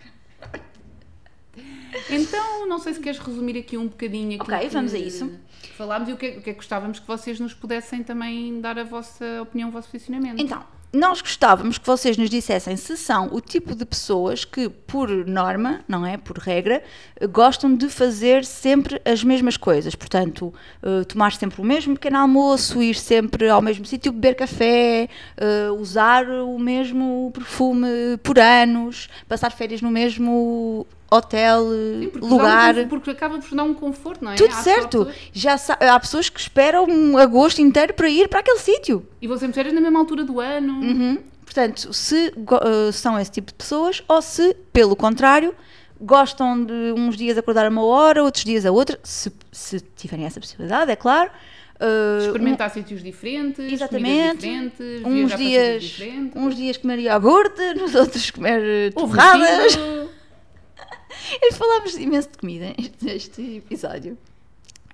Então, 2.09 2.67
não 2.67 2.77
sei 2.79 2.93
se 2.93 2.99
queres 2.99 3.19
resumir 3.19 3.57
aqui 3.57 3.77
um 3.77 3.87
bocadinho 3.87 4.39
aquilo 4.39 4.55
Ok, 4.57 4.67
que 4.69 4.73
vamos 4.73 4.93
a 4.93 4.97
isso. 4.97 5.31
Falámos 5.77 6.09
e 6.09 6.13
o 6.13 6.17
que, 6.17 6.25
é, 6.25 6.29
o 6.37 6.41
que 6.41 6.49
é 6.49 6.53
que 6.53 6.59
gostávamos 6.59 6.99
que 6.99 7.07
vocês 7.07 7.39
nos 7.39 7.53
pudessem 7.53 8.03
também 8.03 8.59
dar 8.61 8.77
a 8.77 8.83
vossa 8.83 9.41
opinião, 9.41 9.69
o 9.69 9.71
vosso 9.71 9.89
posicionamento. 9.89 10.39
Então, 10.41 10.63
nós 10.95 11.21
gostávamos 11.21 11.77
que 11.77 11.85
vocês 11.85 12.17
nos 12.17 12.29
dissessem 12.29 12.77
se 12.77 12.95
são 12.95 13.29
o 13.31 13.41
tipo 13.41 13.75
de 13.75 13.85
pessoas 13.85 14.45
que, 14.45 14.69
por 14.69 15.09
norma, 15.09 15.81
não 15.87 16.05
é? 16.05 16.17
Por 16.17 16.37
regra, 16.37 16.81
gostam 17.31 17.75
de 17.75 17.89
fazer 17.89 18.45
sempre 18.45 19.01
as 19.03 19.23
mesmas 19.23 19.57
coisas. 19.57 19.93
Portanto, 19.93 20.53
eh, 20.81 21.03
tomar 21.03 21.33
sempre 21.33 21.61
o 21.61 21.65
mesmo 21.65 21.95
pequeno 21.95 22.17
almoço, 22.17 22.81
ir 22.81 22.95
sempre 22.95 23.49
ao 23.49 23.61
mesmo 23.61 23.85
sítio, 23.85 24.11
beber 24.11 24.35
café, 24.35 25.09
eh, 25.37 25.69
usar 25.77 26.27
o 26.29 26.57
mesmo 26.57 27.29
perfume 27.33 28.17
por 28.23 28.39
anos, 28.39 29.09
passar 29.27 29.51
férias 29.51 29.81
no 29.81 29.91
mesmo 29.91 30.87
hotel, 31.15 31.67
Sim, 31.69 32.09
porque 32.11 32.27
lugar. 32.27 32.77
um- 32.77 32.87
porque 32.87 33.09
acaba 33.11 33.39
por 33.39 33.55
dar 33.55 33.63
um 33.63 33.73
conforto, 33.73 34.23
não 34.23 34.31
é? 34.31 34.35
Tudo 34.35 34.51
Há 34.53 34.61
certo. 34.61 35.05
pessoas- 35.05 35.15
Já 35.33 35.93
há 35.93 35.99
pessoas 35.99 36.29
que 36.29 36.39
esperam 36.39 36.85
um 36.87 37.17
agosto 37.17 37.59
inteiro 37.61 37.93
para 37.93 38.09
ir 38.09 38.27
para 38.27 38.39
aquele 38.41 38.59
sítio. 38.59 39.05
E 39.21 39.27
vão 39.27 39.37
sempre 39.37 39.55
férias 39.55 39.73
na 39.73 39.81
mesma 39.81 39.99
altura 39.99 40.23
do 40.23 40.39
ano. 40.39 40.73
Uhum. 40.81 41.17
Portanto, 41.43 41.93
se 41.93 42.27
eh, 42.35 42.91
são 42.91 43.19
esse 43.19 43.31
tipo 43.31 43.47
de 43.47 43.53
pessoas 43.53 44.03
ou 44.07 44.21
se, 44.21 44.53
pelo 44.73 44.95
contrário, 44.95 45.53
gostam 46.01 46.63
de 46.65 46.93
uns 46.97 47.15
dias 47.15 47.37
acordar 47.37 47.65
a 47.65 47.69
uma 47.69 47.83
hora, 47.85 48.23
outros 48.23 48.43
dias 48.43 48.65
a 48.65 48.71
outra, 48.71 48.99
se, 49.03 49.31
se 49.51 49.79
tiverem 49.95 50.25
essa 50.25 50.39
possibilidade, 50.39 50.91
é 50.91 50.95
claro. 50.95 51.29
Eh, 51.79 52.25
Experimentar 52.25 52.69
sítios 52.71 53.03
diferentes, 53.03 53.71
Exatamente. 53.71 54.37
diferentes, 54.37 55.05
um- 55.05 55.23
uns 55.25 55.35
dias, 55.35 55.83
diferentes. 55.83 56.31
uns 56.41 56.55
dias 56.55 56.77
comer 56.77 56.99
iogurte, 56.99 57.73
nos 57.75 57.93
outros 57.95 58.31
comer 58.31 58.93
torradas. 58.93 59.77
E 61.41 61.53
falámos 61.53 61.95
imenso 61.95 62.29
de 62.29 62.37
comida 62.37 62.73
neste, 63.01 63.57
episódio. 63.57 64.17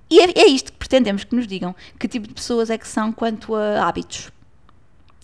E 0.09 0.19
é, 0.19 0.39
é 0.39 0.45
isto 0.47 0.71
que 0.71 0.77
pretendemos 0.77 1.23
que 1.23 1.35
nos 1.35 1.47
digam 1.47 1.75
que 1.99 2.07
tipo 2.07 2.27
de 2.27 2.33
pessoas 2.33 2.69
é 2.69 2.77
que 2.77 2.87
são 2.87 3.11
quanto 3.11 3.55
a 3.55 3.87
hábitos. 3.87 4.31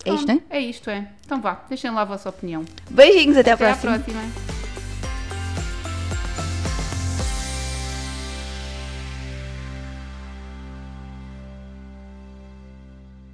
É 0.04 0.12
isto, 0.14 0.26
Pronto, 0.26 0.42
não 0.48 0.56
é? 0.56 0.58
É 0.58 0.60
isto, 0.60 0.90
é. 0.90 1.08
Então 1.24 1.40
vá, 1.40 1.64
deixem 1.68 1.90
lá 1.90 2.02
a 2.02 2.04
vossa 2.04 2.28
opinião. 2.28 2.64
Beijinhos, 2.90 3.36
até 3.36 3.50
à 3.50 3.54
Até 3.54 3.70
à 3.70 3.76
próxima. 3.76 3.98
próxima. 3.98 4.57